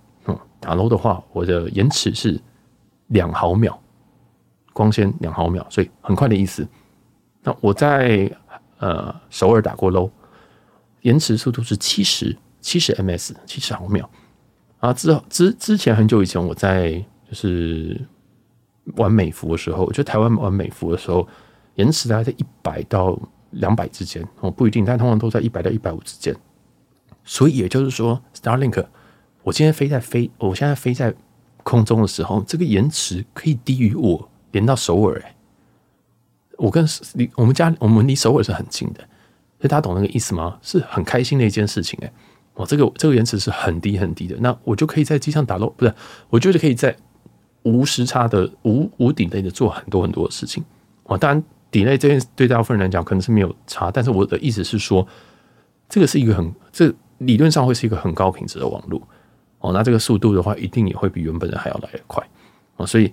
[0.60, 2.38] 打 low 的话，我的延迟是
[3.06, 3.76] 两毫秒，
[4.74, 6.68] 光纤两毫秒，所以很快的意思。
[7.42, 8.30] 那我在
[8.78, 10.10] 呃首尔打过 low，
[11.00, 14.08] 延迟速度是七十七十 ms，七十毫秒。
[14.78, 16.92] 啊，之后之之前很久以前，我在
[17.28, 17.98] 就是
[18.96, 21.26] 玩美服的时候，就台湾玩美服的时候，
[21.76, 23.18] 延迟大概在一百到
[23.52, 26.36] 两百之间，哦不一定，但通常都在一百到一百五之间。
[27.24, 28.84] 所以也就是说，Starlink。
[29.42, 31.14] 我今天飞在飞，我现在飞在
[31.62, 35.20] 空中的时候，这个延迟可以低于我连到首尔。
[35.24, 35.34] 哎，
[36.58, 39.00] 我跟离我们家我们离首尔是很近的，
[39.58, 40.58] 所以大家懂那个意思吗？
[40.62, 41.98] 是很开心的一件事情。
[42.02, 42.12] 哎，
[42.54, 45.94] 我这个这个延迟是很低很低的，那我就可以在机上打漏，不是？
[46.28, 46.94] 我就是可以在
[47.62, 50.62] 无时差的无无底内的做很多很多的事情。
[51.04, 55.06] 哦，当然底内这件对大部分人来讲可能是没有差，但是我的意思是说，
[55.88, 59.00] 这个是一个很这理论上会是一个很高品质的网络。
[59.60, 62.26] 哦，那这个速度的话，一定也会比原本的还要来得快
[62.76, 63.06] 哦，所以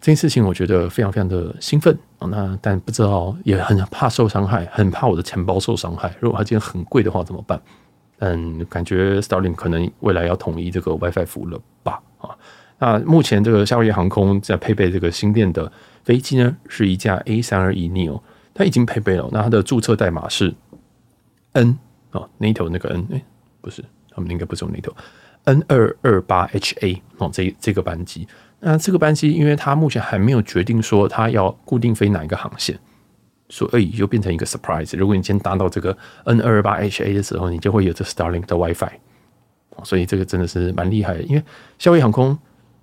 [0.00, 2.28] 这件事情我觉得非常非常的兴奋哦。
[2.28, 6.12] 那但不知道，也很怕受伤害，很怕我的钱包受伤害。
[6.18, 7.60] 如果它今天很贵的话怎么办？
[8.18, 12.02] 嗯，感觉 Starlink 可能未来要统一这个 WiFi 服务了吧？
[12.18, 12.36] 啊，
[12.78, 15.70] 那目前这个夏威夷航空在配备这个新店的
[16.04, 18.20] 飞机呢，是一架 A 三二一 Neo，
[18.54, 19.28] 它已经配备了。
[19.32, 20.52] 那它的注册代码是
[21.52, 21.78] N
[22.10, 23.22] 啊，NATO 那个 N，哎，
[23.60, 23.84] 不是。
[24.14, 24.94] 他们应该不是用那头
[25.44, 28.26] N 二二八 HA 哦，这这个班机。
[28.60, 32.78] 那这个班机，因为它目前还没有决定说它要固定飞哪一个航线，
[33.48, 34.96] 所以就变成一个 surprise。
[34.96, 38.92] 如果你今天搭到这个 N 二二八 HA 的时候，你就会有这 Starlink 的 WiFi。
[39.84, 41.42] 所以这个真的是蛮厉害的，因为
[41.78, 42.38] 夏威航空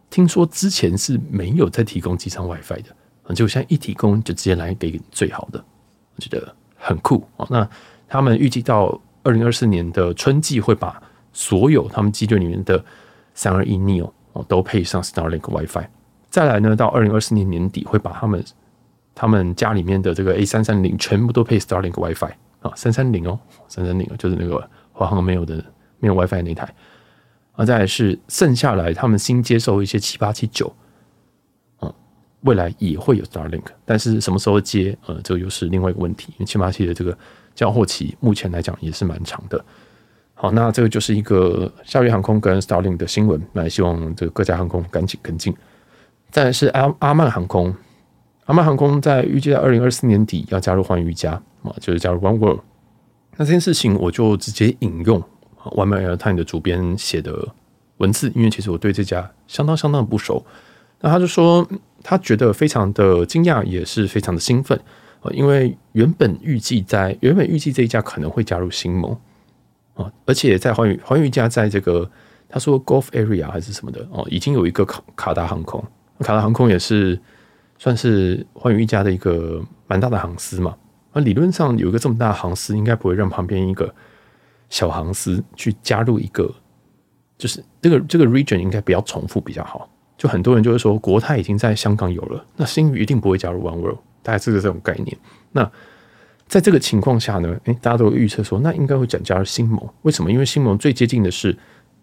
[0.09, 5.63] 听说之前是没有在提供机舱 WiFi 的，结果现在一提供就直接来给最好的，
[6.15, 7.47] 我觉得很酷哦。
[7.49, 7.69] 那
[8.07, 11.01] 他们预计到二零二四年的春季会把
[11.31, 12.83] 所有他们机队里面的
[13.33, 15.85] 三二一 neo 哦都配上 Starlink WiFi，
[16.29, 18.43] 再来呢到二零二四年年底会把他们
[19.13, 25.63] 他们家里面的这个 A 三三零全部都配 Starlink WiFi 啊，三三零哦，三三零就是那个华航没有的。
[26.01, 26.73] 没有 WiFi 那台，
[27.51, 30.73] 啊，再来是剩下来他们新接受一些七八七九，
[31.81, 31.93] 嗯，
[32.43, 37.17] 未来也会有 Starlink，但是什么时候接，呃，这又是另外一个问题，因为七八七的这个
[37.53, 39.65] 交货期目前来讲也是蛮长的。
[40.41, 45.53] 好，那这个就是一个夏威航空跟 Starlink 的新闻，那希望这个各家航空赶紧跟进。
[46.31, 47.75] 再来是阿阿曼航空，
[48.45, 52.61] 阿曼航空在预计在二零二四年底要加入寰宇家啊，就是加入 One World。
[53.35, 55.21] 那这件事情我就直接引用。
[55.61, 57.49] One m i l Time 的主编写的
[57.97, 60.45] 文字，因为其实我对这家相当相当不熟，
[61.01, 61.67] 那他就说
[62.01, 64.79] 他觉得非常的惊讶，也是非常的兴奋
[65.19, 69.15] 啊，因为原本预计在原本预计这一家可能会加入新盟
[70.01, 72.09] 啊，而且在寰宇寰宇一家在这个
[72.47, 75.83] 他说 Golf Area 还是什么的哦，已经有一个卡卡达航空，
[76.19, 77.19] 卡达航空也是
[77.77, 80.75] 算是寰宇一家的一个蛮大的航司嘛，
[81.13, 83.93] 那理论上有一个这么大的航司，应该不会让旁边一个。
[84.71, 86.47] 小航司去加入一个，
[87.39, 89.89] 就是这个这个 region 应该不要重复比较好。
[90.15, 95.17] 就很多人就会说，国泰已经在香港有了，那星宇一定不会加入 One World，大概是这种概念。
[95.51, 95.71] 那
[96.49, 99.79] 在这个情况下呢，诶，大家都预测说，那应该会转加入新盟。
[100.01, 100.29] 为什么？
[100.29, 101.57] 因为新盟最接近的是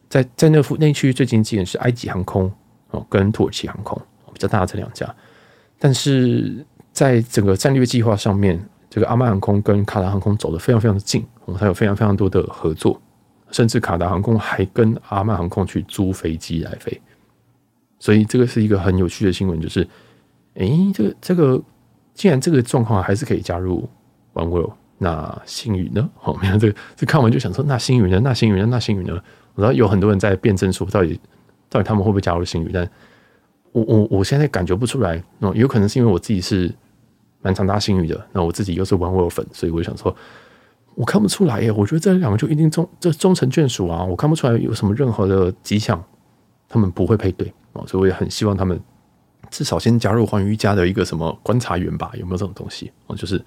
[0.09, 2.51] 在在那附那区域最接近的是埃及航空
[2.93, 4.01] 哦，跟土耳其航空
[4.33, 5.15] 比较大的这两家。
[5.79, 8.59] 但是在整个战略计划上面。
[8.89, 12.99] 这个阿曼航空跟卡达航空走得非常非常的近，我们还有非常非常多的合作，
[13.51, 16.99] 甚至卡达航空还跟阿曼航空去租飞机来飞，
[17.99, 19.87] 所以这个是一个很有趣的新闻，就是，
[20.55, 21.63] 诶，这个这个
[22.15, 23.87] 既然这个状况还是可以加入
[24.37, 26.09] One World，那星宇呢？
[26.23, 28.21] 哦，没有这个，这看完就想说，那星宇呢？
[28.21, 28.67] 那星宇呢？
[28.71, 29.21] 那星宇呢？
[29.55, 31.19] 我知道有很多人在辩证说，到底
[31.69, 32.71] 到底他们会不会加入星宇？
[32.73, 32.89] 但
[33.73, 36.73] 我我我现在感觉不出来，哦，有可能是因为我自己是。
[37.43, 40.17] 蛮常搭星宇的，那我自己又是 One World 粉，所以我就想说，
[40.97, 41.71] 我看不出来耶。
[41.71, 46.03] 我觉得这两个就一定终这终成眷属啊，我看不出来有什么任何的迹象，
[46.69, 48.81] 他们不会配对啊，所以我也很希望他们
[49.49, 52.91] 至少先加入寰宇一家的一个什么观察员吧，有没有这种东西？
[53.07, 53.41] 哦，就是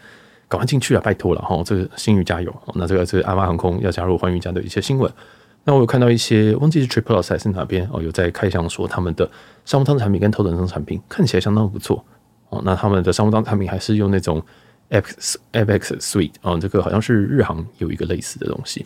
[0.50, 1.62] 赶快进去了，拜托了哈。
[1.64, 2.54] 这个新宇加油！
[2.76, 5.10] 那这个这个阿曼航空要加入寰宇家的一些新闻，
[5.64, 9.30] 那我有看到一些忘记是 triplus 还是哪边哦，有在开箱说他们的
[9.64, 12.04] 商务舱产品跟头等舱产品看起来相当不错。
[12.50, 14.44] 哦，那他们的商务舱产品还是用那种
[14.90, 18.84] Apex Apex Suite 哦，这个好像是日航有一个类似的东西。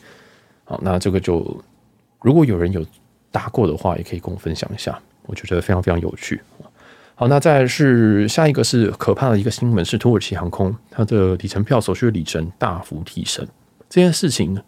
[0.65, 1.57] 好，那这个就
[2.21, 2.85] 如果有人有
[3.31, 6.41] 搭过的话，也可以跟我分享一下，我觉得非常非常有趣。
[7.15, 13.47] 好，那再是下一个是可怕的一个新闻，是土耳其航空它的里程票所需的里程大幅提升。
[13.87, 14.59] 这件事情，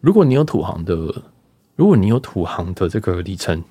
[0.00, 0.94] 如果你有土航的，
[1.76, 3.62] 如果你有土航的这个里程，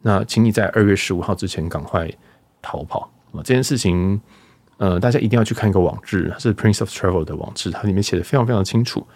[0.00, 2.10] 那请你在二月十五号之前赶快
[2.60, 3.38] 逃跑啊。
[3.44, 4.20] 这件事情，
[4.78, 9.06] 呃，大家一定要去看一个网志，是 Prince of Travel 的网志，它里面写的非常非常清楚。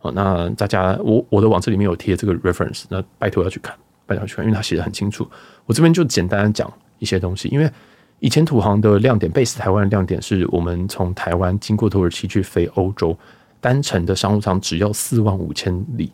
[0.00, 3.72] 哦，那大家，我我的网志里面有贴这个 reference，那拜托要去看，
[4.04, 5.26] 拜托要去看，因为它写的很清楚。
[5.66, 7.70] 我这边就简单讲一些东西，因为
[8.18, 13.16] 以前土航的亮点，base 台湾的亮点是我们从台湾经过土耳其去飞欧洲，
[13.60, 16.12] 单程的商务舱只要四万五千里，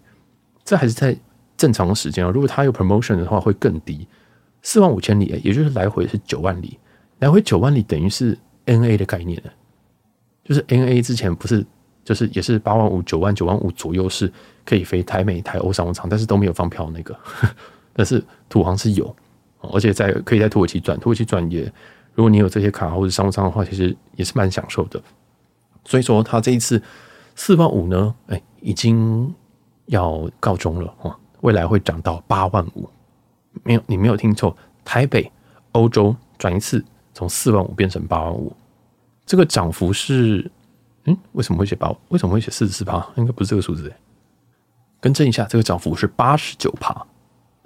[0.64, 1.16] 这还是在
[1.56, 2.30] 正常的时间啊。
[2.30, 4.06] 如果它有 promotion 的话，会更低，
[4.62, 6.78] 四万五千里，也就是来回是九万里。
[7.20, 9.40] 来回九万里等于是 NA 的概念，
[10.44, 11.64] 就是 NA 之前不是
[12.04, 14.32] 就是也是八万五九万九万五左右是
[14.64, 17.16] 可以飞台美台欧商务舱，但是都没有放票那个，
[17.94, 19.14] 但是土航是有，
[19.72, 21.64] 而且在可以在土耳其转，土耳其转也
[22.14, 25.00] 如果你有这些卡或者商务舱的话，其实也是蛮享受的。
[25.84, 26.82] 所以说他这一次
[27.34, 29.34] 四万五呢，哎，已经
[29.86, 32.88] 要告终了哦，未来会涨到八万五，
[33.62, 35.30] 没有你没有听错，台北
[35.72, 36.84] 欧洲转一次。
[37.14, 38.50] 从四万五变成八万五，
[39.26, 40.50] 这个涨幅是，
[41.04, 41.94] 嗯，为什么会写八？
[42.08, 43.06] 为什么会写四十四趴？
[43.16, 43.94] 应该不是这个数字诶。
[44.98, 47.06] 更正一下，这个涨幅是八十九趴。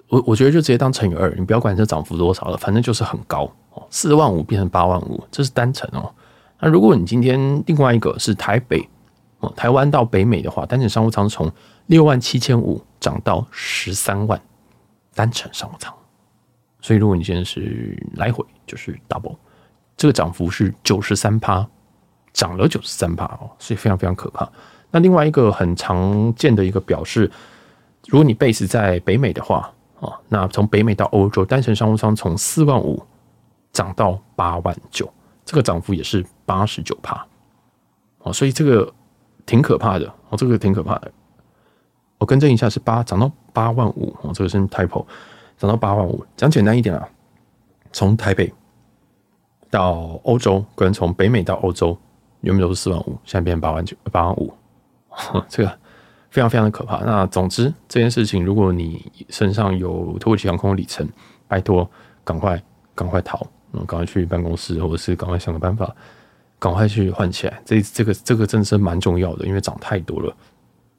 [0.09, 3.85] 我我觉得就直接当乘以二，你不要管这涨幅多少了，反正就是很高哦。
[3.89, 6.13] 四万五变成八万五，这是单程哦。
[6.59, 8.87] 那如果你今天另外一个是台北
[9.39, 11.51] 哦，台湾到北美的话，单程商务舱从
[11.87, 14.41] 六万七千五涨到十三万，
[15.13, 15.93] 单程商务舱。
[16.79, 19.35] 所以如果你现在是来回，就是 double，
[19.97, 21.67] 这个涨幅是九十三趴，
[22.31, 24.49] 涨了九十三趴哦，所以非常非常可怕。
[24.89, 27.29] 那另外一个很常见的一个表示，
[28.07, 29.69] 如果你 base 在北美的话，
[29.99, 33.03] 啊，那从北美到欧洲单程商务舱从四万五
[33.71, 35.11] 涨到八万九，
[35.43, 37.25] 这个涨幅也是八十九趴，
[38.19, 38.93] 哦，所以这个
[39.45, 41.11] 挺可怕的，哦，这个挺可怕的。
[42.19, 45.05] 我更正一下，是八涨到八万五，哦，这个是 typo，
[45.57, 46.23] 涨到八万五。
[46.35, 47.09] 讲简单一点啊，
[47.91, 48.53] 从台北
[49.69, 51.97] 到欧洲，跟从北美到欧洲，
[52.41, 54.53] 原本都是四万五，现在变成八万九，八万五，
[55.49, 55.79] 这个。
[56.37, 57.03] 非常非常的可怕。
[57.03, 61.07] 那总之这件事情，如果你身上有土耳其航空的里程，
[61.47, 61.89] 拜托
[62.23, 62.61] 赶快
[62.93, 65.95] 赶快逃，嗯，赶快去办公室，或者是赶快想个办法，
[66.59, 67.59] 赶快去换起来。
[67.65, 70.31] 这这个这个真的是蛮重要的，因为涨太多了。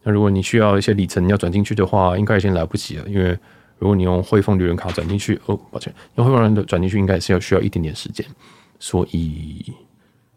[0.03, 3.07] 那如果你需要一些里程要转进去的话，应该已经来不及了。
[3.07, 3.39] 因为
[3.79, 8.27] 如果你用汇丰旅人卡转进去，哦，抱歉，用汇丰人的转进去，应该也是要需要一点点时间。
[8.81, 9.73] 所以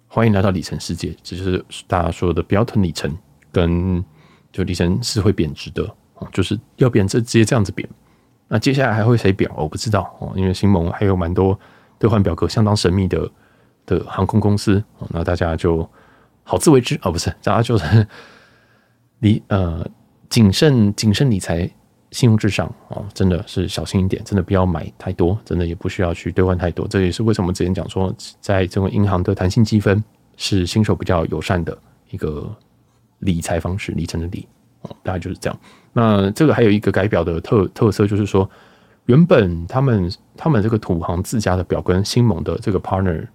[0.07, 3.11] 欢迎来到里程世界，这就是大家说的不要囤里程
[3.51, 4.05] 跟。
[4.51, 5.89] 就里程是会贬值的，
[6.31, 7.87] 就是要贬值直接这样子贬。
[8.47, 9.49] 那接下来还会谁贬？
[9.55, 11.57] 我不知道哦，因为新盟还有蛮多
[11.97, 13.31] 兑换表格相当神秘的
[13.85, 15.89] 的航空公司，那大家就
[16.43, 18.05] 好自为之哦，不是，大家就是
[19.19, 19.87] 理呃
[20.27, 21.59] 谨慎谨慎理财，
[22.11, 26.85] 信用至上哦，真的是小心一点，真的不要买太多，真的也不需要去兑换太多。
[26.89, 30.03] 这也是为什么之前讲说，在这种银行的弹性积分
[30.35, 31.77] 是新手比较友善的
[32.09, 32.53] 一个。
[33.21, 34.47] 理财方式，里程的理，
[34.81, 35.59] 哦，大概就是这样。
[35.93, 38.47] 那这个还有一个改表的特特色，就是说，
[39.05, 43.27] 原本他们他们这个土行自家的表跟新盟的这个 partner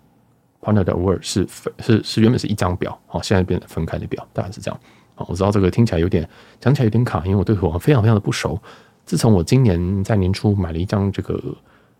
[0.60, 1.46] partner 的 word 是
[1.80, 4.80] 是是原本是一张表，哦，现在变成分开的表，大概是这样。
[5.16, 6.28] 哦，我知道这个听起来有点
[6.60, 8.60] 讲起来有点卡，因为我对土行非常非常的不熟。
[9.04, 11.40] 自从我今年在年初买了一张这个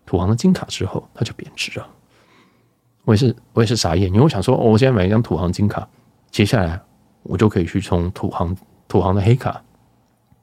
[0.05, 1.87] 土行的金卡之后，它就贬值了。
[3.05, 5.87] 我也是我也是傻眼，因为我想说，哦，我现在买一张土行金卡，
[6.29, 6.81] 接下来。
[7.27, 8.55] 我就可以去充土航
[8.87, 9.61] 土航的黑卡，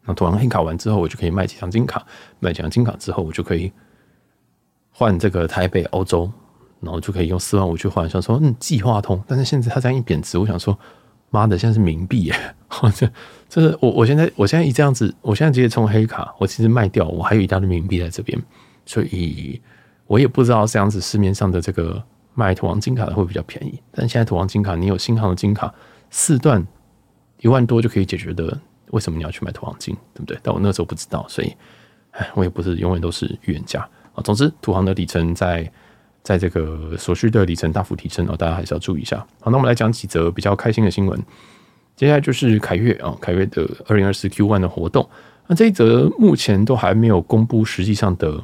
[0.05, 2.05] 那土航黑卡完之后，我就可以卖几张金卡，
[2.41, 3.73] 卖几张金卡之后，我就可以
[4.93, 6.31] 换这个台北欧洲，
[6.81, 8.09] 然后就可以用四万五去换。
[8.09, 10.79] 想说嗯，计划通，但是现在它这样一贬值，我想说
[11.31, 12.55] 妈的，现在是冥币耶！
[12.83, 13.11] 我这
[13.49, 18.39] 这是我我现在我现在一这样子，我现在直接充黑卡，我其实卖掉，我还有一大堆冥币在这边，
[18.85, 19.61] 所以
[20.07, 22.03] 我也不知道这样子市面上的这个
[22.35, 23.81] 卖土航金卡的会比较便宜。
[23.91, 25.73] 但现在土航金卡，你有新航的金卡
[26.11, 26.67] 四段。
[27.45, 28.59] 一万多就可以解决的，
[28.93, 30.39] 为什么你要去买土航金，对不对？
[30.43, 31.55] 但我那时候不知道，所以，
[32.13, 34.23] 哎，我也不是永远都是预言家啊。
[34.25, 35.71] 总之，土航的里程在
[36.23, 39.19] 在这个所需的里程大幅提升哦，大家还是要注意一下。
[39.41, 41.23] 好，那我们来讲几则比较开心的新闻。
[41.95, 45.07] 接下来就是凯越啊，凯越的二零二四 Q one 的活动。
[45.47, 48.43] 那这一则目前都还没有公布实际上的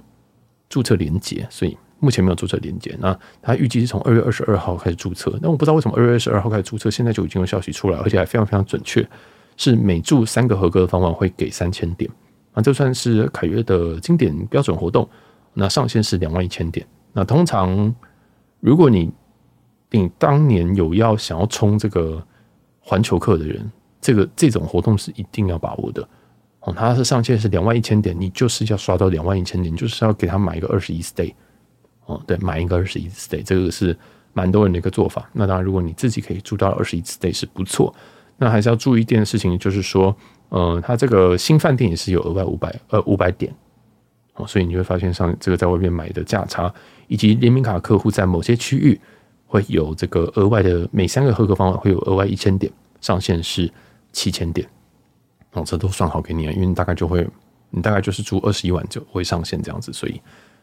[0.68, 1.74] 注册连接，所以。
[2.00, 5.38] 目前没有注册连接，那他预计是从二月二十二号开始注册。
[5.40, 9.06] 那我不知道为什么二月二十二号开始注册，现在就已经有消息出来，而且还非常非常准确，
[9.56, 12.10] 是每注三个合格的房晚会给三千点。
[12.54, 15.08] 那，这算是凯悦的经典标准活动。
[15.52, 16.86] 那上限是两万一千点。
[17.12, 17.94] 那通常
[18.60, 19.12] 如果你
[19.90, 22.24] 你当年有要想要冲这个
[22.80, 23.70] 环球客的人，
[24.00, 26.08] 这个这种活动是一定要把握的。
[26.60, 31.34] 哦，它是上限是两万一千点，你就是要刷到两万一千点，就是要给他买一个二十一 stay。
[32.10, 33.96] 哦，对，买一个二十一 stay，这个是
[34.32, 35.28] 蛮多人的一个做法。
[35.32, 37.94] 那当然，如果你自己可以住到二十一 stay 是不错。
[38.42, 40.16] 那还是要注意一件事情，就是说，
[40.48, 43.54] 呃，它这个新饭店也是有额外五百呃五百点
[44.36, 46.72] 哦，所以你会发现上这个在外面买的价差，
[47.06, 48.98] 以及联名卡客户在某些区域
[49.46, 53.70] 会有这个额外的每三个合格房会有额外一千点，上限是
[54.10, 54.66] 七千点
[55.52, 57.28] 哦，这都算好给你啊，因为你大概就会
[57.68, 60.18] 你大概就是住二十一晚就会上线这样子，所以。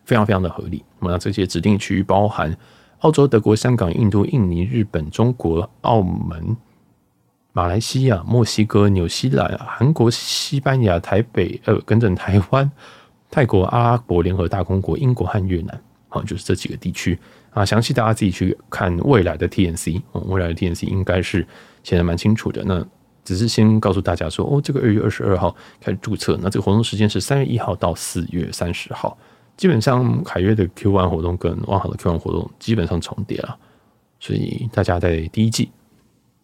[0.08, 0.84] 非常非常的合理。
[1.02, 2.58] 那这些指定区域包含
[3.00, 6.56] 澳洲、德国、香港、印度、印尼、日本、中国、澳门、
[7.52, 12.72] 马来西亚、墨西哥、纽西兰、韩国、西班牙、台北、呃，跟着台湾、
[13.30, 15.82] 泰国、阿拉伯联合大公国、英国和越南。
[16.10, 17.20] 好，就是这几个地区
[17.52, 17.66] 啊。
[17.66, 21.46] 详细大家自己去看未来的 TNC，未来的 TNC 应该是
[21.84, 22.64] 写的蛮清楚的。
[22.66, 22.84] 那
[23.26, 29.18] 只是先告诉大家说，哦，这个二月二十二号开始注册，那这个活动时间是三月一号到四月三十号。
[29.58, 33.58] 基本上凯越的 Q One 活动跟万豪的 Q One 活动基本上重叠了，
[34.20, 35.70] 所以大家在第一季，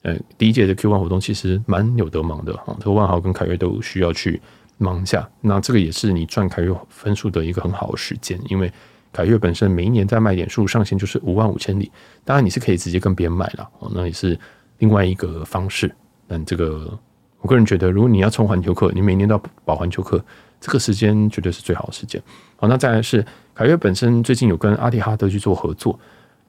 [0.01, 2.75] 呃，第一届的 Q One 活动其实蛮有得忙的啊。
[2.79, 4.41] 这个万豪跟凯越都需要去
[4.79, 8.71] 忙一下，那这个也是你赚凯越分数的一个很好的时间，因为
[9.11, 11.91] 凯越本身每一年在卖点数上限就是五万五千里，
[12.25, 14.37] 当然你是可以直接跟别人买了，那也是
[14.79, 15.93] 另外一个方式。
[16.27, 16.97] 但这个
[17.41, 20.23] 我个人觉得，如果你要冲环球客，你每年都要保环球客，
[20.59, 22.19] 这个时间绝对是最好的时间。
[22.63, 25.99] 好，那再来是凯悦本身最近有跟阿提哈德去做合作。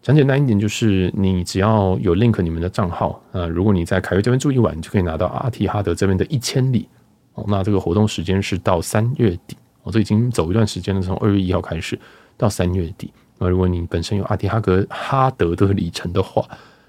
[0.01, 6.89] 讲简单一点，就是你只要有 link 你们的账号，呃，如果你在凯悦这边住一晚，你就可以拿到阿提哈德这边的一千里。
[7.33, 9.57] 哦，那这个活动时间是到三月底。
[9.83, 11.99] 哦，这已经走一段时间了，从二月一号开始
[12.37, 13.13] 到三月底。
[13.39, 16.47] 那如果你本身有阿提哈格哈德的里程的话，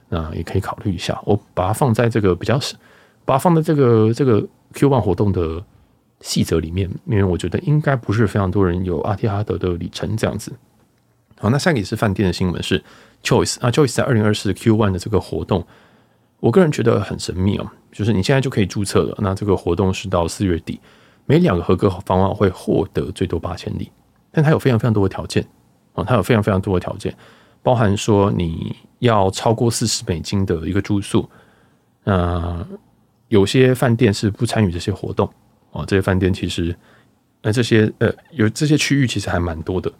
[0.07, 1.19] 那也可以考虑一下。
[1.26, 2.59] 我把它放在这个比较，
[3.26, 5.63] 把它放在这个这个 Q One 活动的
[6.22, 10.51] 细则里面，因为我觉得应该不是非常多人有阿提哈德的里程这样子。
[11.38, 12.84] 好，那下一个也是饭店的新闻是
[13.24, 15.66] Choice 啊，Choice 在二零二四 Q one 的这个活动，
[16.39, 19.16] 我个人觉得很神秘哦，就是你现在就可以注册了。
[19.20, 20.80] 那这个活动是到四月底，
[21.26, 23.91] 每两个合格房号会获得最多八千里，
[24.32, 25.45] 但它有非常非常多的条件。
[25.93, 27.16] 哦，它有非常非常多的条件，
[27.63, 31.30] 包含说你要超过四十美金的一个住宿，
[32.03, 32.68] 呃，
[33.30, 35.30] 有些饭店是不参与这些活动
[35.76, 35.86] 哦。
[35.86, 36.76] 这些饭店其实，
[37.43, 39.91] 呃，这些呃，有这些区域其实还蛮多的。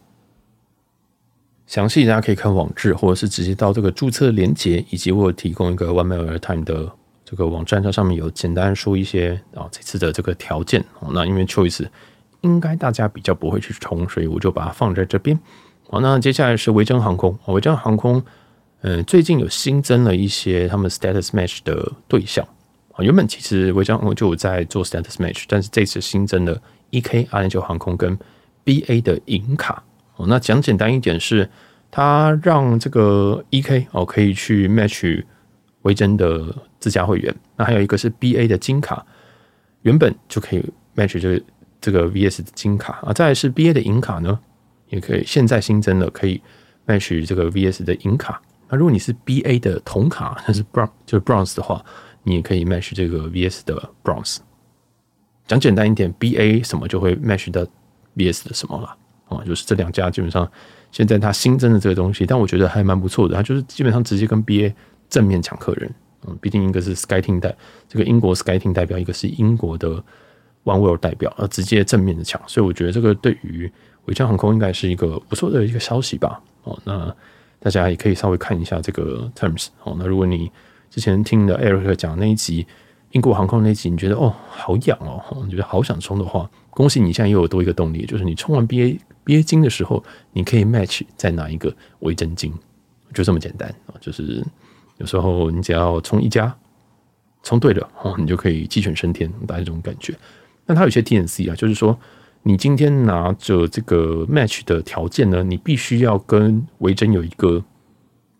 [1.68, 6.92] 详细大家可以看网志，或者是直接到这个注册链接，以及我提供一个 One Mile Time 的
[7.24, 11.10] 这个网站，它上面有简单说一些啊这次的这个条件哦。
[11.12, 11.88] 那因为 Choice
[12.42, 15.40] 应该大家比较不会去冲，所以我就把它放在这边。
[15.90, 17.36] 好，那接下来是维珍航空。
[17.48, 18.24] 维珍航空，
[18.82, 22.48] 嗯，最近有新增了一些他们 status match 的对象。
[22.96, 28.18] 啊，原本其实维珍我就在做 status match，但是这次新增了 EK 阿联酋航空跟
[28.64, 29.84] BA 的银卡。
[30.16, 31.50] 哦，那讲简单一点是，
[31.92, 35.24] 它让这个 EK 哦可以去 match
[35.82, 37.36] 维珍的自家会员。
[37.58, 39.06] 那还有一个是 BA 的金卡，
[39.82, 40.64] 原本就可以
[40.96, 41.44] match 这个
[41.82, 43.12] 这个 VS 的金卡啊。
[43.12, 44.40] 再是 BA 的银卡呢？
[44.88, 46.42] 也可以，现在新增了可以
[46.88, 48.42] match 这个 VS 的银卡。
[48.70, 51.84] 那如果你是 BA 的铜卡，那是 brown 就是 bronze 的话，
[52.26, 54.40] 你也可以 match 这个 VS 的 bronze。
[55.48, 57.66] 讲简单一点，BA 什么就会 match 的
[58.18, 58.98] VS 的什么了
[59.30, 59.44] 啊？
[59.46, 60.52] 就是这两家基本上
[60.92, 63.36] 现在它新增的这个东西，但我觉得还蛮不错的。
[63.36, 64.74] 它就是基本上直接跟 BA
[65.08, 65.94] 正面抢客人。
[66.28, 67.56] 嗯，毕竟一个是 SkyTeam 代
[67.88, 70.04] 这个英国 SkyTeam 代表，一个是英国的
[70.64, 73.72] OneWorld 代表，而直接正面的抢，所以我觉得这个对于
[74.06, 76.42] 维珍航空应该是一个不错的一个消息吧？
[76.64, 77.16] 哦，那
[77.60, 79.68] 大家也可以稍微看一下这个 terms。
[79.84, 80.52] 哦，那如果你
[80.96, 82.66] 之前听的 Eric 讲那一集
[83.12, 92.54] 英国航空那一集，你觉得哦好痒哦，你觉得好想冲的话，恭喜你现在又有多一个动力，就是你冲完 BA BA 金的时候，你可以 match 再拿一个维珍金，
[93.14, 94.00] 就这么简单啊！
[94.00, 94.42] 就是
[95.00, 96.56] 有时候你只要冲一家，
[97.44, 100.16] 冲对了哦，你就可以鸡犬升天，大概这种感觉。
[100.66, 102.00] 那它有些 TNC 啊，就是说。
[102.48, 107.66] 你今天拿着这个 match 的条件呢，你必须要跟维珍有一个，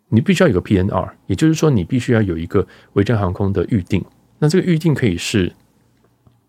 [0.08, 4.04] 你必须要有个 PNR，也就是说，你必须要有一个维珍航空的预定。
[4.38, 5.52] 那这个预定可以是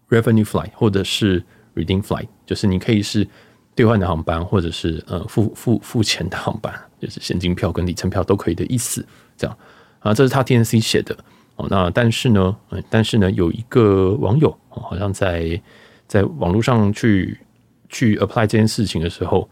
[0.10, 1.43] revenue flight，或者是
[1.76, 3.28] redeem flight，就是你可以是
[3.76, 9.05] 兑换的航班，或者是呃付付付钱的航班，就是现金票跟里程票都可以的意思。
[9.38, 9.58] 这样
[9.99, 11.18] 啊，这是他 TNC 写的
[11.55, 11.68] 哦。
[11.70, 12.58] 那但是呢，
[12.89, 15.62] 但是呢，有一个网友好像在
[16.08, 17.39] 在网络上去。
[17.89, 19.49] 去 apply 这件事情的时候，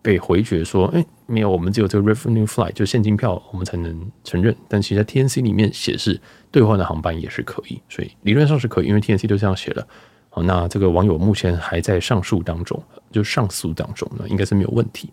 [0.00, 4.54] 被回绝说：“哎、没有，我们只有这个 revenue flight，就现金票，我们才能承认。
[4.68, 6.20] 但其实在 TNC 里面写是
[6.50, 9.86] 兑换的航班也是可以，所以理论上是可以，因为 TNC 就这样写了。
[10.30, 15.10] 好，那这个网友目前还在上诉当中，就上诉当中呢，应该是没有问题。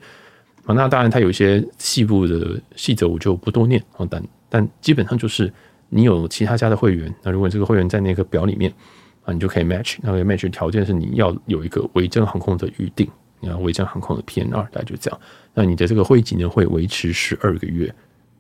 [0.64, 3.84] 好，那当然它有一些细部的细则，我就不多念。
[4.10, 5.52] 但但基本上就是
[5.90, 8.72] 你有其他家的会员，那如果这个会员在那个表里面。
[9.26, 13.10] 啊，你就可以 match，那个 match 条件是你要有一个维珍航空的预定，
[13.46, 15.20] 然后维珍航空的 PNR，大概就这样。
[15.54, 17.94] 那你的这个会籍呢，会维持十二个月，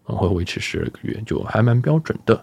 [0.03, 2.35] 啊，会维持十二个月，就还蛮标准的。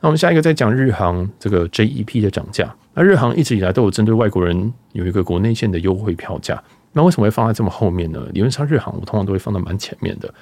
[0.00, 2.74] 那我们下一个再讲日航这个 JEP 的涨价。
[2.92, 8.24] 那日航一直以来都有针对外国人有一个国内线的优惠票价，那为什么会放在这么后面呢？
[8.32, 10.34] 理论上日航我通常都会放在蛮前面的，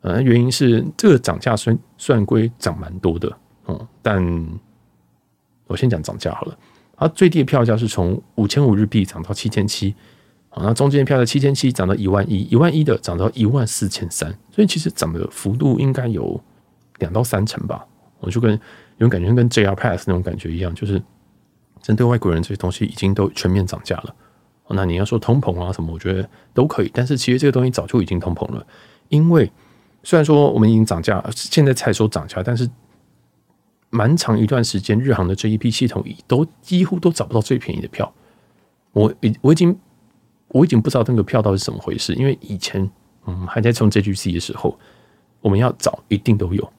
[0.00, 3.36] 呃，原因是这个涨价虽算归涨蛮多的，
[3.68, 4.60] 嗯，但。
[5.66, 6.58] 我先讲涨价好了，
[6.96, 9.94] 它最低的票价是从五千五日币涨到七千七，
[10.50, 16.38] 好，那中间票价七千七涨到一万一，一万一的涨到一万四千三，所以其实涨的幅度应该有
[16.98, 17.86] 两到三成吧。
[18.18, 18.58] 我就跟有
[18.98, 21.02] 种感觉跟 JR Pass 那种感觉一样，就是
[21.80, 24.14] 针对外国人这些东西已经都全面涨价了。
[24.68, 28.66] 那你要说通膨啊什么，我觉得都可以，但是其实这个东西早就已经通膨了，
[29.08, 29.50] 因为
[30.02, 32.68] 虽然说我们已经涨价，现在才说涨价，但是。
[33.92, 38.14] 蛮长一段时间，日航的 JEP 系统都几乎都找不到最便宜的票。
[38.92, 39.76] 我已我已经
[40.50, 42.88] 我已经不知道那个票到底是怎么回事，因为以前
[43.26, 44.78] 嗯还在冲 JGC 的时候，
[45.40, 46.72] 我们要找一定都有。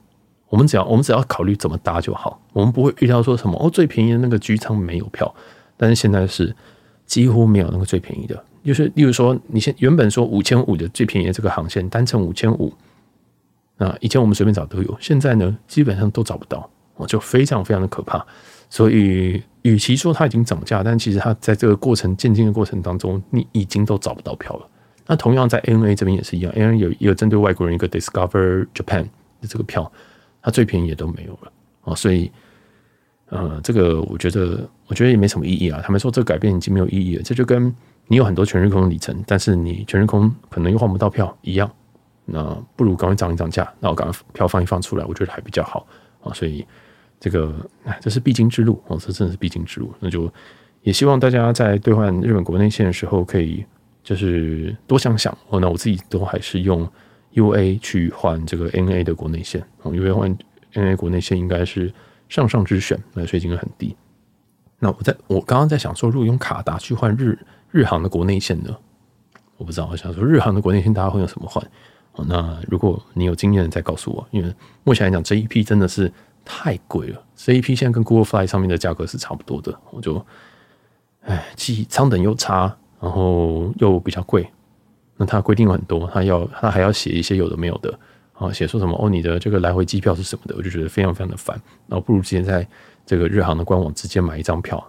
[0.49, 5.34] 我们只要我们只要考虑怎么搭就好，我们不会遇到说什么哦，最便宜的那个 G 舱没有票，
[5.78, 6.53] 但是现在是
[7.05, 12.74] 几乎没有那个最便宜的，就是例如说你现原本说五千五的最便宜的这个航线单程五千五，
[13.78, 18.26] 那以前我们随便找都有，现在呢基本上都找不到，我，就非常非常的可怕。
[18.69, 24.68] 所以与其说它已经涨价，但其实它在这个过程渐进的过程当中，你已经都找不到票了。
[25.07, 29.03] 那同样在 ANA 这边也是一样，ANA 有有针对外国人一个 Discover Japan
[29.39, 29.91] 的这个票。
[30.43, 31.51] 它最便宜也都没有了
[31.84, 32.32] 哦，所以，
[33.30, 35.80] 呃，这个我觉得，我觉得也没什么意义啊。
[35.84, 37.72] 他们说这个改变已经没有意义了，这就跟
[38.07, 41.72] 你有很多全日空的里程，但是你全日空可能又换不到票一样。
[42.26, 42.43] 那
[42.76, 45.86] 不如赶快涨一涨价，那我赶快票放一放出来，我觉得还比较好
[46.24, 46.34] 啊。
[46.34, 46.66] 所以
[47.22, 47.55] 这个，
[47.86, 49.93] 哎，这是必经之路哦，这真的是必经之路。
[50.01, 50.30] 那就
[50.82, 53.63] 也希望大家在兑换日本国内线的时候，可以
[54.03, 55.61] 就是多想想哦。
[55.61, 56.86] 那我自己都还是用。
[57.34, 60.38] U A 去换这个 N A 的国内线因为换
[60.74, 61.89] N A 国内线应该是
[62.28, 63.95] 上上之选，那税金额很低。
[64.80, 67.39] 那我在我刚刚在想说，如果用卡达去换日
[67.72, 68.76] 日航的国内线呢？
[69.55, 71.65] 我不知道，我想说日航的国内线大家会用什么换？
[72.15, 74.53] 哦，那如果你有经验的再告诉我，因为
[74.84, 76.11] 目前来讲这一批真的是
[76.44, 80.26] 太贵了，J E P 现在跟 Google Fly 上面的价格是差不多的，我就
[81.22, 84.48] 哎，既舱等又差，然后又比较贵。
[85.18, 87.98] 那它规定很多，它要它还要写一些有的没有的
[88.34, 91.56] 啊，写说什么哦，你的这个来回机票是什么的，我就觉得非常非常的烦。
[91.88, 92.68] 然后不如直接在
[93.06, 94.84] 这个日航的官网直接买一张票，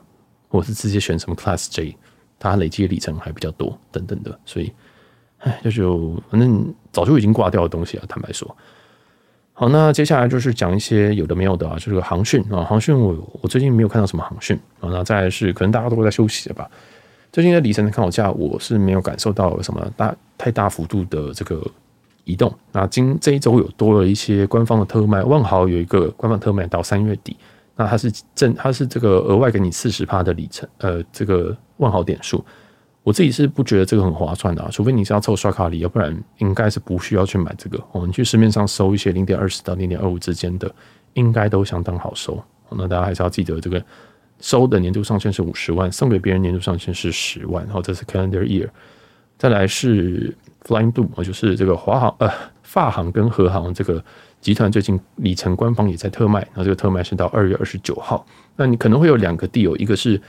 [0.49, 1.95] 或是直接选什么 Class J，
[2.39, 4.41] 它累积的里程还比较多等等的。
[4.47, 4.73] 所以，
[5.41, 8.57] 哎，这就反正早就已经挂掉的东西啊，坦白说。
[9.63, 16.69] 好，那接下来就是讲一些有的没有的啊，就是航讯啊，航讯我我最近没有看到什么航讯啊，那再来是可能大家都会在休息的吧。
[17.31, 21.65] 最近的里程的看好价，我是没有感受到什么大太大幅度的这个
[22.25, 22.53] 移动。
[22.73, 27.37] 那今这一周有多了一些官方的特卖，万豪有一个官方特卖到三月底，
[27.77, 32.45] 那它是正它是这个额外给你四十趴的里程，呃，这个万豪点数。
[33.03, 37.83] 我自己是不觉得这个很划算的啊，除非你是要凑刷卡礼，要不然应该是不需要去买这个。
[37.93, 40.73] 我们去市面上收一些零点二十到零点二五之间的，
[41.15, 42.43] 应该都相当好收。
[42.71, 43.83] 那大家还是要记得这个。
[44.41, 48.69] 收的年度上限是五十万，送给别人年度上限是十万，然后这是 calendar year。
[49.39, 52.29] 再来是 Flying Blue，就是这个华航呃
[52.65, 54.05] 法航跟和航这个
[54.41, 58.27] 集团最近里程官方也在特卖，然后这个特卖是到二月二十九号。
[58.57, 60.21] 那你可能会有两个 deal，一个是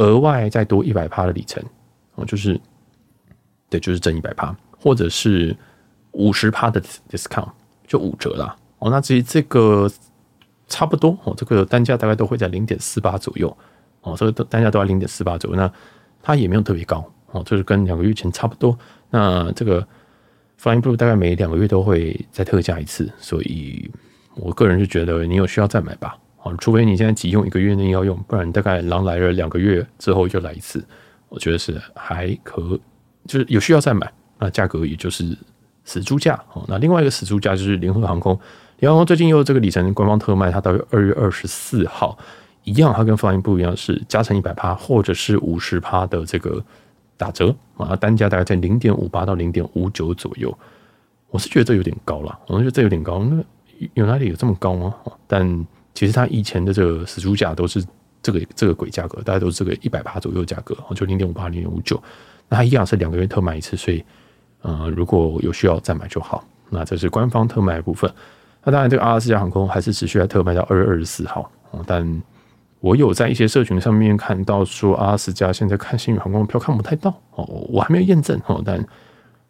[0.00, 1.62] 额外再多一百趴的里程
[2.16, 2.60] 哦，就是
[3.68, 5.56] 对，就是挣一百趴，或者是
[6.12, 7.48] 五十趴的 discount，
[7.86, 8.56] 就五折啦。
[8.80, 9.90] 哦，那至于这个。
[10.72, 13.58] 差不多哦，这个单价大概都会在零点四八左右
[14.02, 15.68] 哦，这个单价都在零点四八左右，那
[16.22, 18.78] 它也没有特别高哦，就是跟两个月前差不多。
[19.10, 19.84] 那这个
[20.62, 23.90] Flying Blue 大概每两个月都会再特价一次，所以
[24.36, 30.82] 我个人是觉得你有需要再买吧，哦，除非你现在急用一个月内要用，不然大概狼来了两个月之后就来一次，
[31.28, 32.78] 我觉得是还可，
[33.26, 35.36] 就是有需要再买，那价格也就是
[35.84, 36.64] 死猪价哦。
[36.66, 38.38] 那另外一个死猪价就是联合航空。
[38.78, 42.16] 联合航空最近又这个里程官方特卖，它到二月二十四号
[42.64, 46.64] 一样，它跟 Fly 不一样，是加成一百趴或者是五十趴的这个
[47.18, 50.56] 打折啊，单价大概在零点五八到零点五九左右。
[51.28, 53.44] 我是觉得这有点高了，我觉得这有点高，那
[53.92, 54.94] 有哪里有这么高吗？
[55.26, 55.66] 但
[56.00, 57.84] 其实它以前的这个死猪价都是
[58.22, 62.02] 这个这个鬼价格，大概都是这个一百八左右价格，就零点五八零点五九。
[62.48, 64.02] 那它一样是两个月特卖一次，所以
[64.62, 66.42] 呃，如果有需要再买就好。
[66.70, 68.10] 那这是官方特卖的部分。
[68.64, 71.52] 那当然，这个阿拉斯加航空还是持续在特卖到二月二十四号。
[71.86, 72.22] 但
[72.80, 78.62] 我有在一些社群上面看到说，阿拉斯加现在看新宇航空的票看不太到哦，我还没有验证哦。
[78.64, 78.82] 但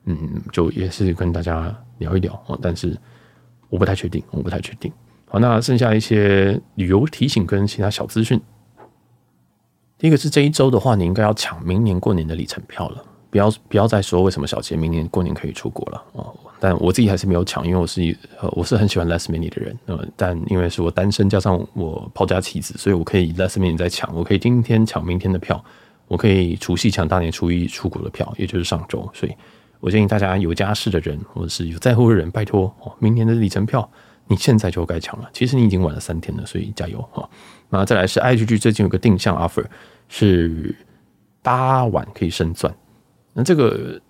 [0.06, 2.58] 嗯，就也是跟大家聊一聊哦。
[2.60, 2.98] 但是
[3.68, 4.92] 我不太确定，我不太确定。
[5.30, 8.40] 好，那剩下一些旅游提醒跟其他小资讯。
[9.96, 13.04] 第一个是这一周的话，你应该要抢明年过年的里程票了。
[13.30, 25.64] 不要不要再说为什么小杰明年过年可以出国了哦，但我自己还是没有抢，因为我是呃我是很喜欢 less minute 的人，呃，但因为是我单身加上我抛家弃子，所以我可以 less minute 再抢，我可以今天抢明天的票，
[26.08, 29.32] 我可以除夕抢大年初一出国的票，也就是上周，所以
[29.78, 33.88] 我建议大家有家室的人或者是有在乎的人，拜托哦，明年的里程票
[34.30, 37.28] 你现在就该抢了，其实你已经晚了三天了，所以加油哈。
[37.68, 39.64] 那再来是 IHG 最近有个定向 offer
[40.08, 40.72] 是
[41.42, 42.72] 八晚可以升钻。
[43.32, 44.00] 那这个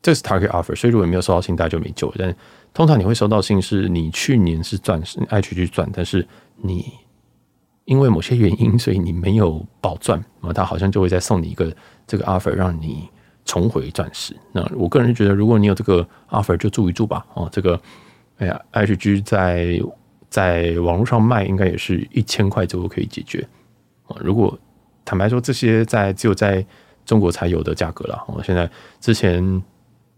[0.00, 2.14] 这是 target offer，所以如果没有收到信，大家就没救了。
[2.18, 2.34] 但
[2.72, 6.90] 通常你会收到信，是你去年是钻石 IGG 钻，但是你
[7.84, 11.70] 因为某些原因，所以你没有保钻，那他好像就会再送你一个
[12.06, 13.08] 这个 offer，让你
[13.44, 14.34] 重回钻石。
[14.52, 17.26] 那我个人觉得，如果你有这个 offer，就住一住吧。
[17.34, 17.78] 哦，这个
[18.38, 19.80] 哎呀，HG 在
[20.28, 23.46] 在网络上卖，应该也是一千块左右可以解决
[24.06, 24.16] 啊。
[24.20, 24.58] 如果
[25.04, 26.64] 坦白说，这些在只有在
[27.04, 28.22] 中国才有的价格了。
[28.26, 28.68] 我现在
[29.00, 29.62] 之前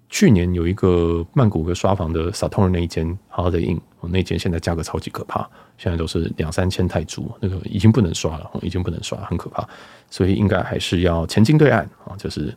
[0.09, 9.69] 去年有一个曼谷的刷房的撒通的那一间 h o l i d Inn，那间现在价格超级可怕，现在都是两三千泰铢，那个已经不能刷了，已经不能刷，很可怕。
[10.11, 12.57] 所以应该还是要前进对岸啊，就是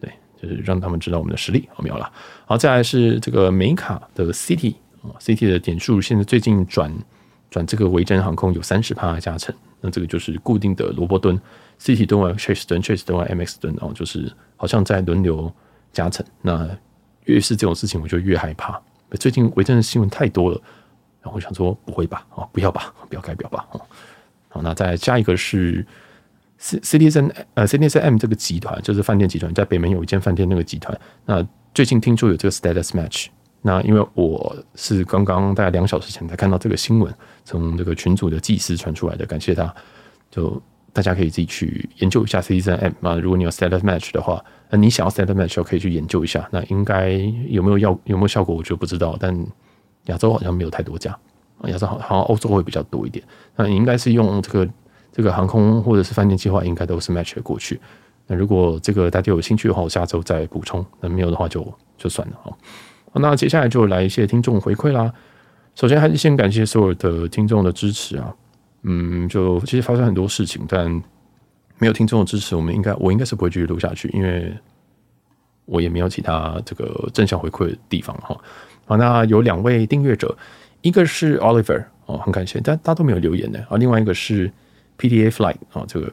[0.00, 0.10] 对，
[0.40, 2.10] 就是让他们知道我们的实力，好没有了。
[2.46, 6.92] 好，再来是这个美卡的 City 啊，CT 的点数现在最近转
[7.50, 11.40] 转这个维珍航空有三十趴加成，那这个就是固定的萝卜墩。
[11.80, 15.52] City 蹲完 Chase 蹲，Chase 蹲完 MX 蹲，然后就是好像在轮流
[15.92, 16.24] 加成。
[16.40, 16.68] 那
[17.24, 18.80] 越是这种事情，我就越害怕。
[19.18, 20.60] 最近维珍的新闻太多了，
[21.20, 22.24] 然后我想说不会吧？
[22.34, 23.66] 哦，不要吧，不要开表吧？
[23.72, 23.80] 哦，
[24.48, 25.84] 好，那再下一个是
[26.60, 30.96] Citizen 呃 ctm 这个集团，就是饭店集团，在北门有一间饭店那个集团。
[31.26, 31.44] 那
[31.74, 33.26] 最近听说有这个 Status Match，
[33.62, 39.74] 那因为我是刚刚大概两小时前才看到这个新闻，从这个群组的技师传出来的，感谢他，
[40.30, 40.60] 就。
[40.94, 46.46] 大家可以自己去研究一下 Citizen M 啊，如果你有 Status Match 的话，那你想要 Status Match 可以去研究一下。
[46.52, 47.12] 那应该
[47.48, 49.16] 有没有要有没有效果，我就不知道。
[49.18, 49.34] 但
[50.08, 51.18] 亚洲好像没有太多家，
[51.64, 53.24] 亚洲好像欧洲会比较多一点。
[53.56, 54.68] 那你应该是用这个
[55.10, 57.80] 这个航空或者是饭店计划，应该都是 Match 过去。
[58.26, 60.84] 那如果这个大家有兴趣的话，我下周再补充。
[61.00, 62.58] 那没有的话就就算了好，
[63.14, 65.12] 那接下来就来一些听众回馈啦。
[65.74, 68.34] 首先还是先感谢所有的听众的支持啊。
[68.82, 70.90] 嗯，就其实发生很多事情，但
[71.78, 74.52] 没有听众的支持，我们应该我应该是不会继续录下去，因为
[75.64, 78.36] 我也没有其他这个正向回馈的地方哈。
[78.86, 80.36] 好，那有两位订阅者，
[80.80, 83.76] 一个是 Oliver 哦，很感谢，但大家都没有留言的啊。
[83.76, 84.50] 另外一个是
[84.98, 86.12] PDA Flight 啊，这个。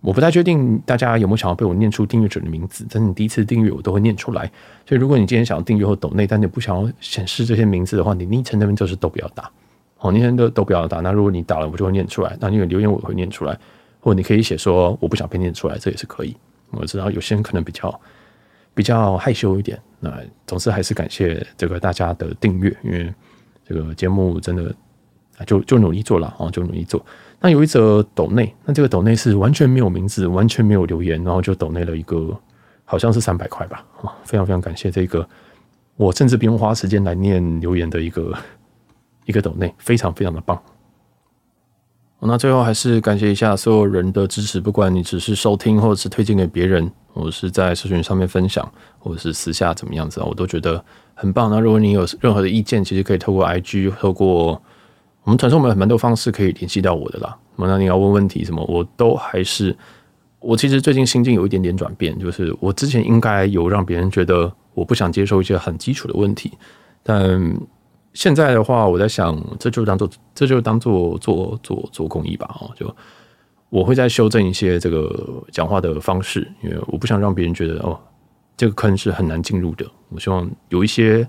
[0.00, 4.50] 我不太确定大家有没有想要被我念出订阅者的名字，但是你第一次订阅我都会念出来。
[4.86, 9.50] 所以如果你今天想要订阅或抖内，但你不想要显示这些名字的话，你昵称那边就是都不要打。
[9.98, 11.00] 哦，昵称都都不要打。
[11.00, 12.34] 那如果你打了，我就会念出来。
[12.40, 13.58] 那你有留言，我会念出来。
[14.00, 16.34] 或者你可以写说我不想被念出来，这也是可以。
[16.70, 18.00] 我知道有些人可能比较
[18.72, 19.78] 比较害羞一点。
[19.98, 20.10] 那
[20.46, 23.12] 总之还是感谢这个大家的订阅，因为
[23.68, 24.74] 这个节目真的
[25.44, 27.04] 就就努力做了啊，就努力做。
[27.42, 32.38] 那有一则抖内，那这个抖内是完全没有名字，完全没有留言，然后就抖内了一个，
[32.84, 33.82] 好像是三百块吧。
[34.02, 35.26] 啊，非常非常感谢这个，
[35.96, 38.34] 我甚至不用花时间来念留言的一个
[39.24, 40.60] 一个抖内，非常非常的棒。
[42.22, 50.84] 那最后还是感谢一下所有人的支持，不管你只是收听，或者是推荐给别人，或者是在社群上面分享，或者是私下怎么样子啊，我都觉得
[51.14, 51.50] 很棒。
[51.50, 54.60] 那如果你有任何的意见，其实可以透过 IG，透过。
[55.30, 57.38] 我们传送门蛮多方式可以联系到我的啦。
[57.54, 59.76] 那你要问问题什么，我都还是。
[60.40, 66.50] 我其实最近心境有一点点转变，就是我之前应该有让别人觉得我不想接受一些很基础的问题，
[67.04, 67.56] 但
[68.12, 72.52] 现在的话，我在想，这就当做这就当做做做做公益吧。
[72.60, 72.92] 哦，就
[73.68, 77.96] 我会再修正一些这个讲话的方式，因为我不想让别人觉得哦，
[78.56, 79.86] 这个坑是很难进入的。
[80.08, 81.24] 我希望有一些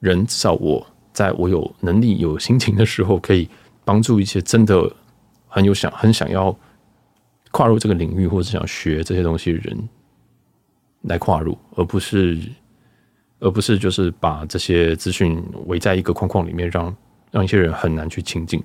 [0.00, 0.86] 人，至少我。
[1.12, 3.48] 在我有能力、有心情的时候，可以
[3.84, 4.90] 帮助一些真的
[5.46, 6.56] 很有想、很想要
[7.50, 9.88] 跨入这个领域，或者想学这些东西的人
[11.02, 12.38] 来跨入，而不是，
[13.40, 16.96] 而不是就是把这些资讯围在一个框框里面，让
[17.30, 18.62] 让一些人很难去亲近。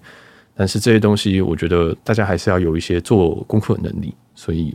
[0.56, 4.74] 但是这些东西，我觉得大家还是要有一些做功课的能力，所以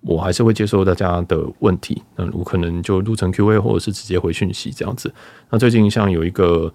[0.00, 2.02] 我还是会接受大家的问题。
[2.16, 5.14] 那我可能就录成 Q&A，或者是直接回讯息这样子。
[5.50, 6.72] 那最近像有一个。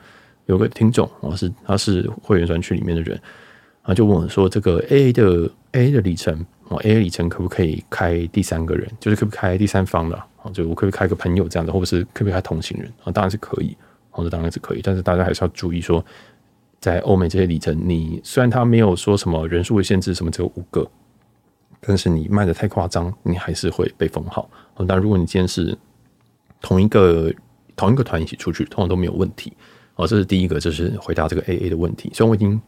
[0.49, 3.21] 有个听众，我是他是会员专区里面的人，
[3.83, 6.43] 啊就问我说：“这个 A A 的 A A 的里程
[6.81, 8.91] ，A A 里程可不可以开第三个人？
[8.99, 10.17] 就是可不可以开第三方的？
[10.41, 12.91] 啊，就我可不可以开个朋友这样的，或者是可不可以开同行人？
[13.03, 13.77] 啊，当然是可以，
[14.09, 16.03] 或者当然是可以，但是大家还是要注意说，
[16.79, 20.89] 在欧美这些里程，你虽然他没有说什么人数的限制，什么只有五个，
[21.79, 24.49] 但是你卖的太夸张，你还是会被封号。
[24.87, 25.77] 但如果你今天是
[26.59, 27.31] 同一个
[27.75, 29.53] 同一个团一起出去，通常都没有问题。”
[29.99, 32.09] 哦，这是第一个，就是回答这个 AA 的问题。
[32.13, 32.59] 虽然我已经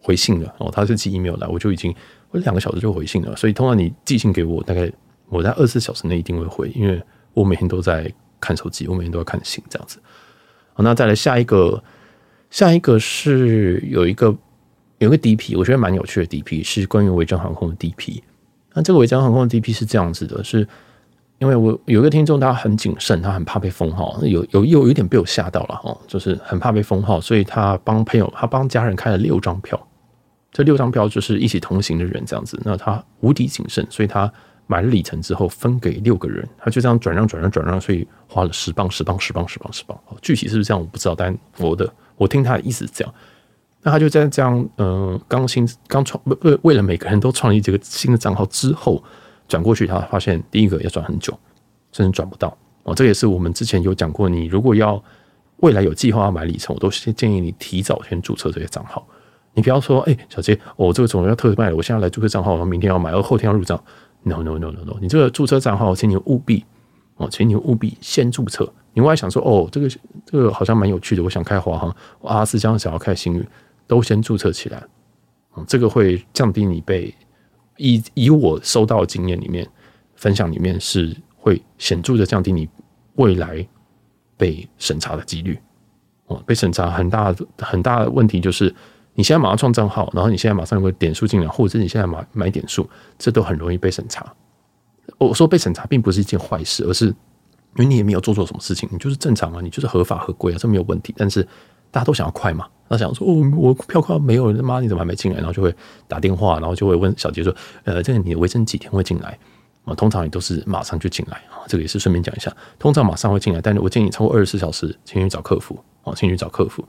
[0.00, 1.94] 回信了，哦，他是寄 email 来，我就已经
[2.30, 3.36] 我两个小时就回信了。
[3.36, 4.90] 所以通常你寄信给我，大概
[5.28, 6.98] 我在二十四小时内一定会回，因为
[7.34, 8.10] 我每天都在
[8.40, 9.98] 看手机，我每天都要看信这样子。
[10.72, 11.84] 好，那再来下一个，
[12.48, 14.34] 下一个是有一个
[14.96, 18.22] 有一个 DP，我觉得蛮有趣的 DP，是关于维珍航空的 DP。
[18.72, 20.66] 那这个维珍航空的 DP 是这样子的，是。
[21.38, 29.80] 因为我有一个听众，他很谨慎，他很怕被封号，有有有有一点被我吓到了哈，就是很怕被封号，所以他帮朋友，他帮家人开了六张票，
[30.50, 32.60] 这六张票就是一起同行的人这样子。
[32.64, 34.30] 那他无敌谨慎，所以他
[34.66, 39.96] 买了里程之后分给六个人，他就这样转让转让转让，所以花了十磅十磅十磅十磅十磅。
[40.20, 43.14] 具体是不是这样我不知道，但我的我听他的意思是这样。
[43.80, 49.00] 那他就在这样，呃，刚新刚创不不，为了每个人都创立这个新的账号之后，
[49.48, 51.36] 转过去，他发现第一个要转很久，
[51.90, 52.94] 甚至转不到哦。
[52.94, 55.02] 这也是我们之前有讲过，你如果要
[55.56, 59.04] 未来有计划要买里程，我都先建议你提早先注册这些账号。
[59.54, 63.82] 你不要说，哎，小杰，我、哦、这个总要特卖了，我现在来注册账号，我明天要买，而后天要入账。
[64.22, 66.64] No no no no no，你这个注册账号，请你务必
[67.16, 68.70] 哦，请你务必先注册。
[68.92, 69.88] 你外想说，哦，这个
[70.26, 73.48] 这个好像蛮有趣的，我想开华航，阿拉斯加想要开星宇。
[73.86, 74.84] 都先注册起来，
[75.56, 77.14] 嗯，这个会降低你被
[77.78, 79.66] 以以我收到的经验里面
[80.14, 82.68] 分享里面是会显著的降低你
[83.14, 83.66] 未来
[84.36, 85.58] 被审查的几率。
[86.26, 88.74] 哦，被审查很大很大的问题就是
[89.14, 92.86] 你现在马上创账号，然后你现在马上有个点数进来，或者是你现在买买点数，
[93.18, 94.30] 这都很容易被审查。
[95.16, 97.14] 我说被审查并不是一件坏事，而是因
[97.78, 101.14] 为你也没有做错什么事情，你就是正常啊，你就是合法合规啊，这没有问题。
[101.16, 101.46] 但是
[101.90, 102.66] 大家都想要快嘛。
[102.90, 105.74] 他想说：“哦，我票快没有了，妈，你怎么还没进来？”然后就会
[106.06, 109.38] 打电话，然后就会问小杰说：“呃，这个你维生几天会进来？”
[109.84, 111.60] 啊，通常也都是马上就进来啊。
[111.66, 116.82] 这个也是顺便讲一下，通常马上会进来，但是我建议超过二十四小时，请去找客服啊，请去找客服。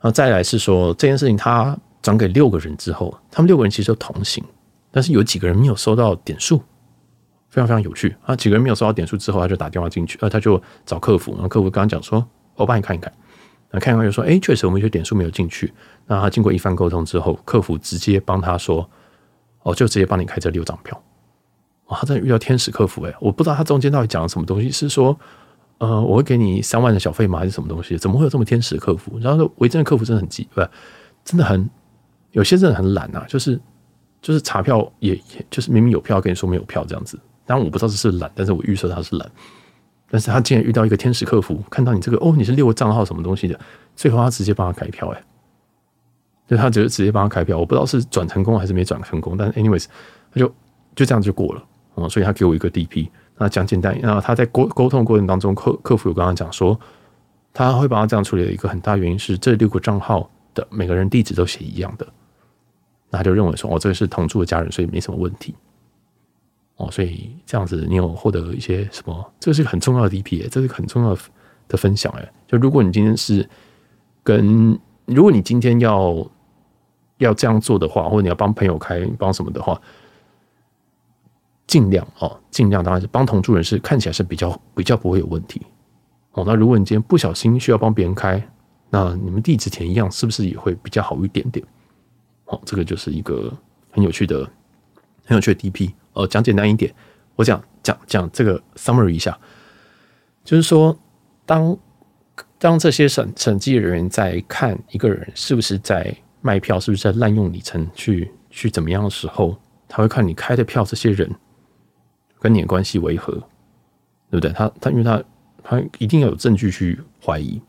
[0.00, 4.42] 然后再来是说这件事情，他转给六个人之后，他们六个人其实都同行，
[4.90, 6.58] 但是有几个人没有收到点数，
[7.50, 8.34] 非常非常有趣啊。
[8.34, 12.26] 几个人没有收到点数之后，他就打电话进去，呃，他就找客服，然后客服刚刚讲说
[12.56, 13.12] ：“我帮你看一看。”
[13.74, 15.72] 那看看就说，哎，确实我们有些点数没有进去。
[16.06, 18.88] 那他经过一番沟通之后，客服直接帮他说，
[19.64, 21.02] 哦，就直接帮你开这六张票。
[21.86, 23.12] 哇，他真的遇到天使客服哎！
[23.20, 25.18] 我不知道他中间到底讲了什么东西，是说，
[25.78, 27.40] 呃，我会给你三万的小费吗？
[27.40, 27.98] 还是什么东西？
[27.98, 29.18] 怎么会有这么天使的客服？
[29.18, 30.62] 然后说，维珍的客服真的很急，不，
[31.24, 31.68] 真的很
[32.30, 33.60] 有些真的很懒啊，就是
[34.22, 37.18] 就是查票也也就是明明有票跟你说没有票这样子。
[37.44, 39.28] 当然我不知道这是懒，但是我预设他是懒。
[40.14, 43.58] 但是他竟然遇到一个天使客服，看到你这个哦，你是六个账号什么东西的，
[43.96, 45.20] 最后他直接帮他开票，哎，
[46.46, 49.86] 就他直直接帮他开票，我不知道是转成功还是没转成功，但是 anyways，
[50.32, 50.46] 他就
[50.94, 53.08] 就这样就过了哦，所以他给我一个 DP，
[53.38, 56.78] 那讲简单，然后他在沟沟通过程当中，客客服有跟他讲说，
[57.52, 62.06] 他会帮他这样处理的一个很大原因是这六个账号的每个人地址都写一样的，
[63.10, 65.56] 那他就认为说哦，这个是同住的家人，所以没什么问题。
[66.76, 69.32] 哦，所以这样子，你有获得一些什么？
[69.38, 71.16] 这是很重要的 DP，这是很重要
[71.68, 72.32] 的分享哎。
[72.48, 73.48] 就如果你今天是
[74.22, 76.26] 跟，如果你今天要
[77.18, 79.80] 要这样做的话，或者你要帮朋友开帮什么的话，
[81.66, 85.62] 尽量哦，尽量当然是帮同住人士，看起来是比较比较不会有问题。
[86.32, 88.44] 哦，那如果你今天不小心需要帮别人开，
[88.90, 91.64] 那你们地址填一样，是不是也会比较好一点点？
[92.46, 93.52] 哦，这个就是一个
[93.92, 94.48] 很有趣的、
[95.24, 95.92] 很有趣的 DP。
[96.14, 96.92] 呃，讲简单一点，
[97.36, 99.38] 我讲讲讲这个 summary 一下，
[100.44, 100.96] 就是说，
[101.44, 101.76] 当
[102.58, 109.56] 当这些审审计人员在看一个人是不是在卖票，是不是在滥用里程去去怎么样的时候，
[109.88, 111.30] 他会看你开的票，这些人
[112.38, 113.32] 跟你的关系为何，
[114.30, 114.50] 对不对？
[114.52, 115.22] 他他因为他
[115.62, 117.60] 他一定要有证据去怀疑。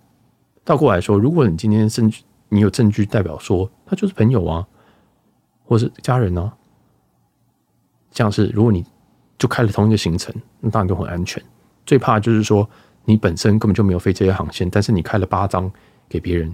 [0.63, 4.67] 倒过来说，如果你今天证据你有证据，代表说他就是朋友啊，
[5.65, 6.53] 或是家人啊。
[8.16, 8.84] 像是如果你
[9.38, 11.41] 就开了同一个行程，那当然就很安全。
[11.86, 12.68] 最怕就是说
[13.03, 15.72] 你本身根本就没有飞这些航线，但是你开了八张
[16.09, 16.47] 给别人，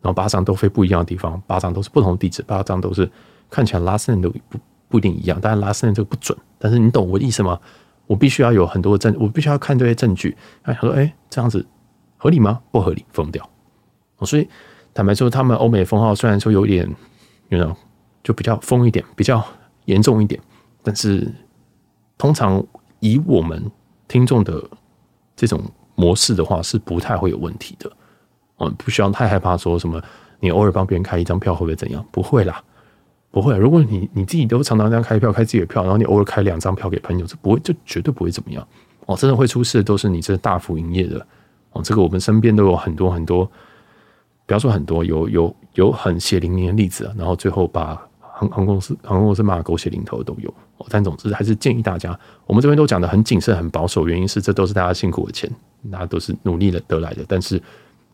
[0.00, 3.10] 然后八张都飞不一样的地方，八张都是不同的地址，八张都是
[3.50, 5.38] 看起来 last name 都不不一定一样。
[5.40, 7.60] 当然 last name 这个不准，但是你懂我的意思吗？
[8.06, 10.36] 我必须要有很多的证，我必须要看这些证据。
[10.62, 11.66] 他说，哎，这样子
[12.16, 12.60] 合理吗？
[12.70, 13.48] 不合理，封掉。
[14.20, 14.48] 所以
[14.92, 16.88] 坦白说，他们欧美封号虽然说有点
[17.48, 17.74] ，you know，
[18.22, 19.44] 就比较封一点，比较
[19.86, 20.40] 严重一点。
[20.86, 21.26] 但是，
[22.18, 22.62] 通常
[23.00, 23.60] 以我们
[24.06, 24.62] 听众的
[25.34, 25.58] 这种
[25.94, 27.90] 模式的话，是不太会有问题的。
[28.58, 29.98] 我们不需要太害怕说什么，
[30.40, 32.04] 你偶尔帮别人开一张票会不会怎样？
[32.12, 32.62] 不会啦，
[33.30, 33.56] 不会。
[33.56, 38.68] 如果你你自己都常常这样开票，开自己的票，然后你偶尔开两张票给朋友，这不会，这绝对不会怎么样。
[39.06, 41.26] 哦，真的会出事的都是你这大幅营业的。
[41.72, 43.50] 哦，这个我们身边都有很多很多，
[44.44, 47.10] 不要说很多，有有有很血淋淋的例子。
[47.16, 48.06] 然后最后把。
[48.36, 50.52] 航航空公司，航空公司骂狗血淋头的都有。
[50.88, 55.48] 但总之还是建议大家，我们这边都讲的很谨慎、很保守，原因是这都是大家辛苦的钱，
[55.90, 57.24] 大家都是努力的得来的。
[57.28, 57.62] 但是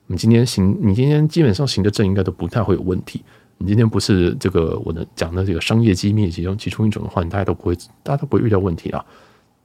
[0.07, 3.25] 你今天行，你今天基本上行的正，应该都不太会有问题。
[3.57, 9.05] 你今天不是这个我的讲的这个商业机密其中其中一种的话，你大家都不会，大家都不会遇到问题啊。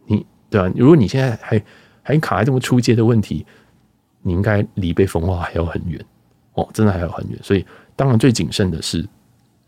[0.05, 0.71] 你对吧？
[0.75, 1.61] 如果你现在还
[2.01, 3.45] 还卡在这么初阶的问题，
[4.21, 6.03] 你应该离被封号还要很远
[6.53, 7.37] 哦，真的还要很远。
[7.43, 9.05] 所以当然最谨慎的是。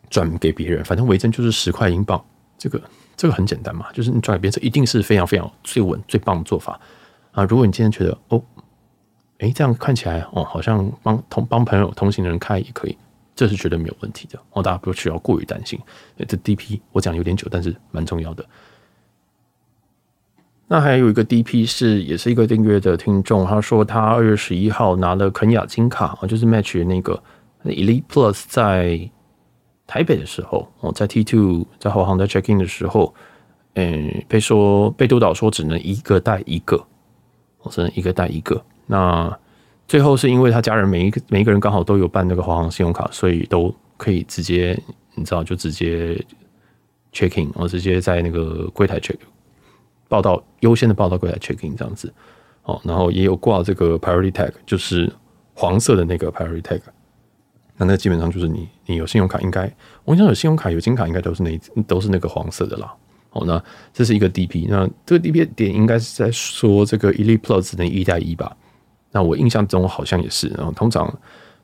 [0.09, 2.23] 转给别人，反正维珍就是十块英镑，
[2.57, 2.81] 这个
[3.15, 6.79] 这个很简单嘛，就是你转给别人，这一定是非常非常最稳最棒的做法
[7.31, 7.43] 啊！
[7.45, 8.41] 如果你今天觉得哦，
[9.39, 12.97] 诶，这样看起来哦，好像帮同帮朋友同行的人开也可以，
[13.35, 15.79] 这是绝对没有问题的哦，大家不需要过于担心。
[16.27, 18.45] 这 DP 我讲有点久，但是蛮重要的。
[20.69, 27.21] 那还有一个 DP 是也是一个订阅的听众，他说他二月十一号拿了肯亚金卡啊，就是 Match 那个
[27.63, 29.09] Elite Plus 在
[29.87, 33.15] 台北的时候，我，在 T two 在华航在 check in 的时候，
[33.75, 36.85] 嗯，被说被督导说只能一个带一个，
[37.61, 38.61] 我只能一个带一个。
[38.85, 39.39] 那
[39.87, 44.77] 最后是因为他家人每一个每一个人刚好都有办那个华航信用卡，所以都可以直接
[45.15, 46.21] 你知道就直接
[47.13, 49.15] checking，我直接在那个柜台 check。
[50.09, 52.13] 报到优先的报到柜台 checking 这样子，
[52.63, 55.11] 哦，然后也有挂这个 priority tag，就是
[55.53, 56.81] 黄色的那个 priority tag。
[57.77, 59.71] 那那基本上就是你你有信用卡应该，
[60.03, 62.93] 我想有信用卡有金卡应该都是那都是那个黄色的啦。
[63.31, 63.61] 哦，那
[63.93, 68.55] 这是一个 DP，那这个 DP 点应该是在说这个 Elite Plus 只能一带一吧？
[69.11, 70.47] 那我印象中好像也是。
[70.49, 71.13] 然后通常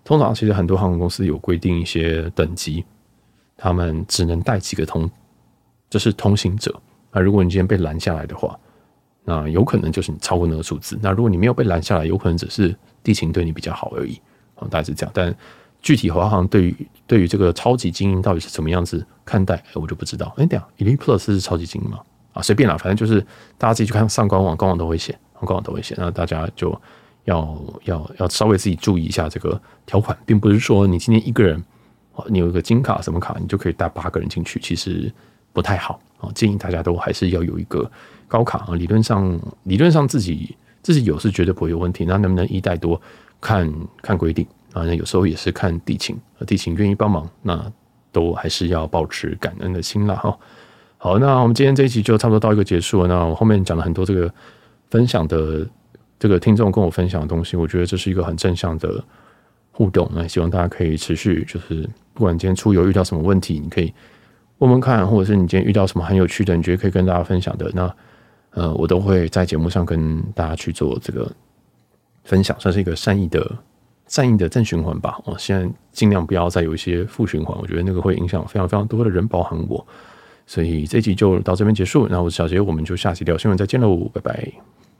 [0.03, 2.83] 通常其实很多航空公司有规定一些等级，
[3.57, 5.09] 他们只能带几个通，
[5.89, 6.79] 就是通行者。
[7.11, 8.59] 那如果你今天被拦下来的话，
[9.23, 10.99] 那有可能就是你超过那个数字。
[11.01, 14.19] 那如果你没有被拦下来，有可能只是地勤对你比较好而已。
[14.55, 15.11] 啊，大概是这样。
[15.15, 15.33] 但
[15.83, 20.33] 具体华航对于对于这个超级精英到底是怎么样子看待，我就不知道。
[20.37, 21.99] 哎，等下，Elite Plus 是超级精英吗？
[22.31, 23.21] 啊，随便啦，反正就是
[23.57, 25.93] 大家自己去看上官网，官网都会写，官网都会写。
[25.99, 26.71] 那大家就
[27.25, 31.63] 要要要稍微自己注意一下这个条款，并不是说你今天一个人，
[32.29, 35.13] 你有一个金卡什么卡，你就可以带八个人进去，其实
[35.51, 35.99] 不太好。
[36.17, 37.91] 啊建议大家都还是要有一个
[38.29, 42.05] 高卡啊，理论上理论上自己自己有是绝对不会有问题。
[42.05, 42.99] 那能不能一带多
[43.41, 43.71] 看
[44.01, 44.83] 看规定啊？
[44.83, 47.71] 那有时候也是看地勤，地勤愿意帮忙，那
[48.11, 50.37] 都还是要保持感恩的心啦哈。
[50.97, 53.07] 好，那我们今天这一集就差不多到一个结束了。
[53.07, 54.33] 那我后面讲了很多这个
[54.89, 55.65] 分享的
[56.19, 59.03] 这个听众跟我分享的东西，我觉得这是一个很正向的
[59.71, 60.09] 互动。
[60.13, 63.93] 那希望大家可以持续，就是不管今天出游遇到什么问题，你可以。
[64.59, 67.93] 问问看，或者是你今天遇到什么很有趣的，你觉得可以跟大家分享的，那
[68.51, 71.29] 呃，我都会在节目上跟大家去做这个
[72.23, 73.45] 分享，算是一个善意的
[74.13, 75.19] 善意的正循环吧。
[75.25, 79.83] 我现在尽量不要再有一些负循环，我觉得那个会影响非常非常多的人，包含我。
[80.45, 82.07] 所以这一集就到这边结束。
[82.07, 84.51] 那我是小杰，我们就下期聊新闻再见喽，拜拜。